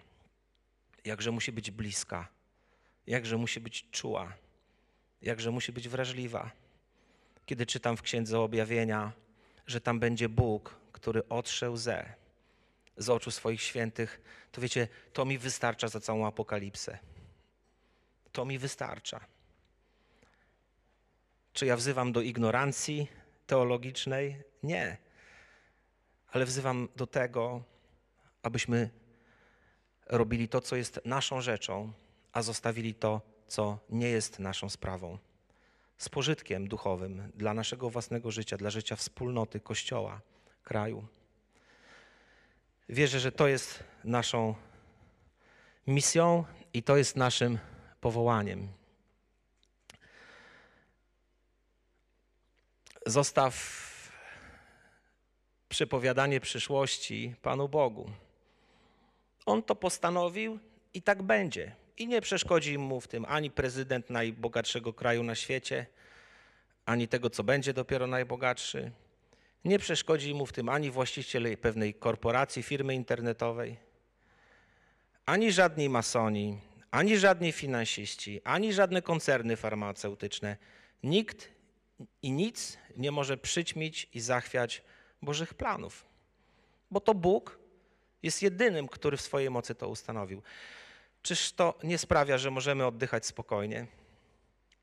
Jakże 1.06 1.32
musi 1.32 1.52
być 1.52 1.72
bliska, 1.72 2.28
jakże 3.08 3.38
musi 3.38 3.60
być 3.60 3.90
czuła, 3.92 4.34
jakże 5.22 5.52
musi 5.52 5.72
być 5.72 5.90
wrażliwa 5.90 6.52
kiedy 7.48 7.66
czytam 7.66 7.98
w 7.98 8.02
Księdze 8.02 8.40
Objawienia, 8.40 9.12
że 9.68 9.82
tam 9.82 10.00
będzie 10.00 10.30
Bóg, 10.30 10.76
który 10.92 11.30
otrze 11.30 11.72
łzę 11.72 12.14
z 12.98 13.10
oczu 13.10 13.32
swoich 13.32 13.62
świętych, 13.62 14.22
to 14.52 14.62
wiecie, 14.62 14.88
to 15.14 15.26
mi 15.26 15.38
wystarcza 15.38 15.88
za 15.88 16.00
całą 16.00 16.28
apokalipsę. 16.28 16.98
To 18.32 18.46
mi 18.46 18.60
wystarcza. 18.60 19.20
Czy 21.58 21.66
ja 21.66 21.76
wzywam 21.76 22.12
do 22.12 22.22
ignorancji 22.22 23.08
teologicznej? 23.48 24.44
Nie. 24.64 24.98
Ale 26.32 26.46
wzywam 26.46 26.88
do 26.96 27.08
tego, 27.08 27.64
abyśmy 28.44 28.90
robili 30.06 30.48
to, 30.48 30.62
co 30.62 30.76
jest 30.76 31.00
naszą 31.06 31.42
rzeczą, 31.42 31.94
a 32.32 32.42
zostawili 32.42 32.94
to, 32.94 33.22
co 33.48 33.80
nie 33.90 34.10
jest 34.10 34.40
naszą 34.40 34.70
sprawą 34.70 35.18
z 35.98 36.10
pożytkiem 36.10 36.68
duchowym 36.68 37.32
dla 37.36 37.54
naszego 37.54 37.90
własnego 37.90 38.32
życia, 38.32 38.58
dla 38.58 38.70
życia 38.70 38.96
wspólnoty, 38.96 39.60
kościoła, 39.60 40.22
kraju. 40.64 41.08
Wierzę, 42.90 43.20
że 43.20 43.32
to 43.32 43.48
jest 43.48 43.84
naszą 44.04 44.56
misją 45.88 46.46
i 46.74 46.84
to 46.84 46.98
jest 46.98 47.16
naszym 47.16 47.60
powołaniem. 48.02 48.68
Zostaw 53.08 53.54
przepowiadanie 55.70 56.40
przyszłości 56.40 57.36
Panu 57.42 57.70
Bogu. 57.70 58.10
On 59.46 59.64
to 59.64 59.76
postanowił 59.76 60.60
i 60.94 61.02
tak 61.02 61.24
będzie. 61.24 61.76
I 61.98 62.08
nie 62.08 62.22
przeszkodzi 62.22 62.78
mu 62.78 63.02
w 63.02 63.08
tym 63.08 63.26
ani 63.30 63.52
prezydent 63.52 64.10
najbogatszego 64.10 64.94
kraju 64.94 65.24
na 65.24 65.36
świecie, 65.36 65.86
ani 66.86 67.08
tego, 67.08 67.30
co 67.30 67.44
będzie 67.44 67.74
dopiero 67.74 68.08
najbogatszy. 68.08 68.92
Nie 69.66 69.80
przeszkodzi 69.80 70.34
mu 70.34 70.46
w 70.46 70.54
tym 70.54 70.70
ani 70.70 70.92
właściciel 70.92 71.58
pewnej 71.58 71.94
korporacji, 71.94 72.64
firmy 72.64 72.96
internetowej, 72.96 73.78
ani 75.26 75.52
żadni 75.52 75.90
masoni, 75.90 76.60
ani 76.92 77.18
żadni 77.18 77.52
finansiści, 77.52 78.42
ani 78.44 78.74
żadne 78.74 79.02
koncerny 79.02 79.56
farmaceutyczne. 79.56 80.58
Nikt 81.04 81.57
i 82.22 82.32
nic 82.32 82.78
nie 82.98 83.12
może 83.12 83.38
przyćmić 83.38 84.10
i 84.14 84.20
zachwiać 84.20 84.84
Bożych 85.22 85.54
planów, 85.54 86.06
bo 86.92 87.00
to 87.00 87.14
Bóg 87.14 87.60
jest 88.24 88.42
jedynym, 88.42 88.88
który 88.88 89.18
w 89.18 89.22
swojej 89.22 89.50
mocy 89.50 89.76
to 89.76 89.90
ustanowił. 89.90 90.42
Czyż 91.22 91.52
to 91.52 91.78
nie 91.84 91.98
sprawia, 91.98 92.38
że 92.38 92.52
możemy 92.52 92.86
oddychać 92.86 93.26
spokojnie? 93.26 93.88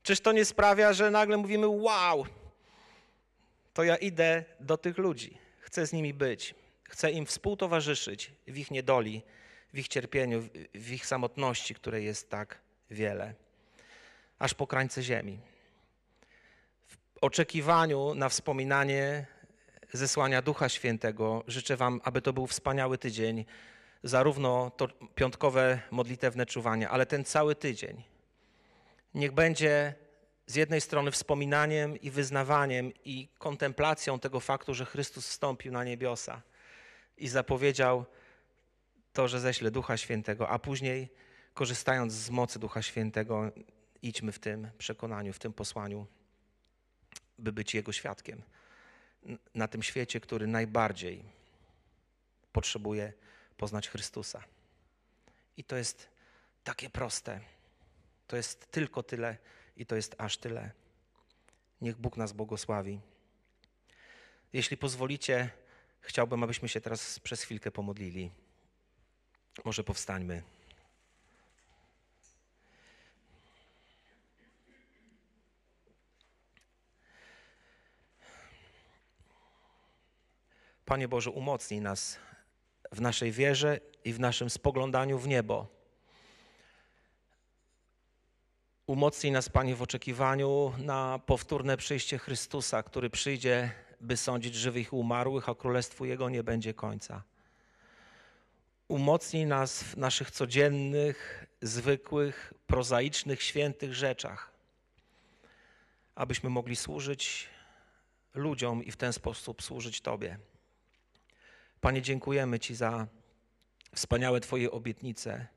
Czyż 0.03 0.19
to 0.19 0.31
nie 0.31 0.45
sprawia, 0.45 0.93
że 0.93 1.11
nagle 1.11 1.37
mówimy: 1.37 1.67
Wow, 1.67 2.25
to 3.73 3.83
ja 3.83 3.95
idę 3.95 4.43
do 4.59 4.77
tych 4.77 4.97
ludzi, 4.97 5.37
chcę 5.59 5.87
z 5.87 5.93
nimi 5.93 6.13
być, 6.13 6.55
chcę 6.83 7.11
im 7.11 7.25
współtowarzyszyć 7.25 8.31
w 8.47 8.57
ich 8.57 8.71
niedoli, 8.71 9.21
w 9.73 9.79
ich 9.79 9.87
cierpieniu, 9.87 10.49
w 10.75 10.91
ich 10.91 11.05
samotności, 11.05 11.75
której 11.75 12.05
jest 12.05 12.29
tak 12.29 12.59
wiele, 12.91 13.33
aż 14.39 14.53
po 14.53 14.67
krańce 14.67 15.03
ziemi. 15.03 15.39
Oczekiwaniu 17.21 18.15
na 18.15 18.29
wspominanie 18.29 19.25
zesłania 19.93 20.41
Ducha 20.41 20.69
Świętego 20.69 21.43
życzę 21.47 21.77
Wam, 21.77 22.01
aby 22.03 22.21
to 22.21 22.33
był 22.33 22.47
wspaniały 22.47 22.97
tydzień 22.97 23.45
zarówno 24.03 24.71
to 24.77 24.87
piątkowe 25.15 25.79
modlitewne 25.91 26.45
czuwanie, 26.45 26.89
ale 26.89 27.05
ten 27.05 27.25
cały 27.25 27.55
tydzień. 27.55 28.03
Niech 29.13 29.31
będzie 29.31 29.93
z 30.47 30.55
jednej 30.55 30.81
strony 30.81 31.11
wspominaniem 31.11 32.01
i 32.01 32.11
wyznawaniem 32.11 32.91
i 33.05 33.27
kontemplacją 33.37 34.19
tego 34.19 34.39
faktu, 34.39 34.73
że 34.73 34.85
Chrystus 34.85 35.27
wstąpił 35.27 35.71
na 35.71 35.83
niebiosa 35.83 36.41
i 37.17 37.27
zapowiedział 37.27 38.05
to, 39.13 39.27
że 39.27 39.39
ześle 39.39 39.71
Ducha 39.71 39.97
Świętego, 39.97 40.49
a 40.49 40.59
później 40.59 41.09
korzystając 41.53 42.13
z 42.13 42.29
mocy 42.29 42.59
Ducha 42.59 42.81
Świętego, 42.81 43.51
idźmy 44.01 44.31
w 44.31 44.39
tym 44.39 44.69
przekonaniu, 44.77 45.33
w 45.33 45.39
tym 45.39 45.53
posłaniu, 45.53 46.07
by 47.37 47.51
być 47.51 47.75
Jego 47.75 47.91
świadkiem 47.91 48.41
na 49.55 49.67
tym 49.67 49.83
świecie, 49.83 50.19
który 50.19 50.47
najbardziej 50.47 51.23
potrzebuje 52.51 53.13
poznać 53.57 53.89
Chrystusa. 53.89 54.43
I 55.57 55.63
to 55.63 55.75
jest 55.75 56.09
takie 56.63 56.89
proste, 56.89 57.39
To 58.27 58.35
jest 58.35 58.71
tylko 58.71 59.03
tyle 59.03 59.37
i 59.77 59.85
to 59.85 59.95
jest 59.95 60.15
aż 60.17 60.37
tyle. 60.37 60.71
Niech 61.81 61.97
Bóg 61.97 62.17
nas 62.17 62.33
błogosławi. 62.33 62.99
Jeśli 64.53 64.77
pozwolicie, 64.77 65.49
chciałbym, 66.01 66.43
abyśmy 66.43 66.69
się 66.69 66.81
teraz 66.81 67.19
przez 67.19 67.43
chwilkę 67.43 67.71
pomodlili. 67.71 68.31
Może 69.65 69.83
powstańmy. 69.83 70.43
Panie 80.85 81.07
Boże, 81.07 81.31
umocnij 81.31 81.81
nas 81.81 82.17
w 82.91 83.01
naszej 83.01 83.31
wierze 83.31 83.79
i 84.03 84.13
w 84.13 84.19
naszym 84.19 84.49
spoglądaniu 84.49 85.19
w 85.19 85.27
niebo. 85.27 85.67
Umocnij 88.87 89.31
nas, 89.31 89.49
Panie, 89.49 89.75
w 89.75 89.81
oczekiwaniu 89.81 90.73
na 90.77 91.19
powtórne 91.25 91.77
przyjście 91.77 92.17
Chrystusa, 92.17 92.83
który 92.83 93.09
przyjdzie, 93.09 93.71
by 94.01 94.17
sądzić 94.17 94.55
żywych 94.55 94.87
i 94.87 94.95
umarłych, 94.95 95.49
a 95.49 95.55
królestwu 95.55 96.05
Jego 96.05 96.29
nie 96.29 96.43
będzie 96.43 96.73
końca. 96.73 97.23
Umocnij 98.87 99.45
nas 99.45 99.83
w 99.83 99.97
naszych 99.97 100.31
codziennych, 100.31 101.45
zwykłych, 101.61 102.53
prozaicznych, 102.67 103.43
świętych 103.43 103.93
rzeczach, 103.93 104.51
abyśmy 106.15 106.49
mogli 106.49 106.75
służyć 106.75 107.49
ludziom 108.33 108.83
i 108.83 108.91
w 108.91 108.97
ten 108.97 109.13
sposób 109.13 109.63
służyć 109.63 110.01
Tobie. 110.01 110.37
Panie, 111.85 112.01
dziękujemy 112.01 112.59
Ci 112.59 112.75
za 112.75 113.07
wspaniałe 113.95 114.39
Twoje 114.39 114.71
obietnice, 114.71 115.47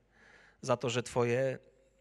za 0.62 0.76
to, 0.76 0.90
że 0.90 1.02
Twoje 1.02 1.58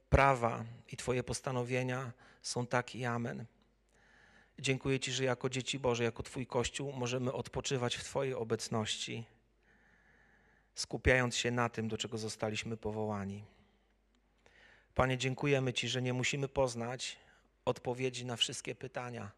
prawa 0.09 0.65
i 0.91 0.97
Twoje 0.97 1.23
postanowienia 1.23 2.11
są 2.41 2.67
tak 2.67 2.95
i 2.95 3.05
amen. 3.05 3.45
Dziękuję 4.59 4.99
Ci, 4.99 5.11
że 5.11 5.23
jako 5.23 5.49
dzieci 5.49 5.79
Boże, 5.79 6.03
jako 6.03 6.23
Twój 6.23 6.47
Kościół 6.47 6.93
możemy 6.93 7.33
odpoczywać 7.33 7.95
w 7.95 8.03
Twojej 8.03 8.33
obecności, 8.33 9.25
skupiając 10.75 11.35
się 11.35 11.51
na 11.51 11.69
tym, 11.69 11.87
do 11.87 11.97
czego 11.97 12.17
zostaliśmy 12.17 12.77
powołani. 12.77 13.45
Panie, 14.95 15.17
dziękujemy 15.17 15.73
Ci, 15.73 15.87
że 15.87 16.01
nie 16.01 16.13
musimy 16.13 16.47
poznać 16.47 17.17
odpowiedzi 17.65 18.25
na 18.25 18.35
wszystkie 18.35 18.75
pytania, 18.75 19.31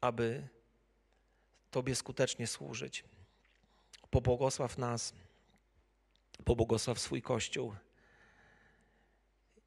aby 0.00 0.48
Tobie 1.70 1.94
skutecznie 1.94 2.46
służyć. 2.46 3.04
Pobłogosław 4.10 4.78
nas, 4.78 5.14
pobłogosław 6.44 7.00
swój 7.00 7.22
Kościół 7.22 7.74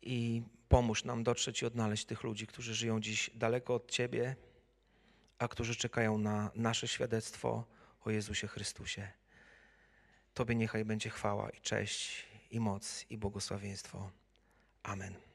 i 0.01 0.43
pomóż 0.69 1.03
nam 1.03 1.23
dotrzeć 1.23 1.61
i 1.61 1.65
odnaleźć 1.65 2.05
tych 2.05 2.23
ludzi, 2.23 2.47
którzy 2.47 2.75
żyją 2.75 2.99
dziś 2.99 3.29
daleko 3.35 3.75
od 3.75 3.91
Ciebie, 3.91 4.35
a 5.39 5.47
którzy 5.47 5.75
czekają 5.75 6.17
na 6.17 6.51
nasze 6.55 6.87
świadectwo 6.87 7.65
o 8.05 8.11
Jezusie 8.11 8.47
Chrystusie. 8.47 9.11
Tobie 10.33 10.55
niechaj 10.55 10.85
będzie 10.85 11.09
chwała 11.09 11.49
i 11.49 11.61
cześć 11.61 12.25
i 12.51 12.59
moc 12.59 13.05
i 13.09 13.17
błogosławieństwo. 13.17 14.11
Amen. 14.83 15.32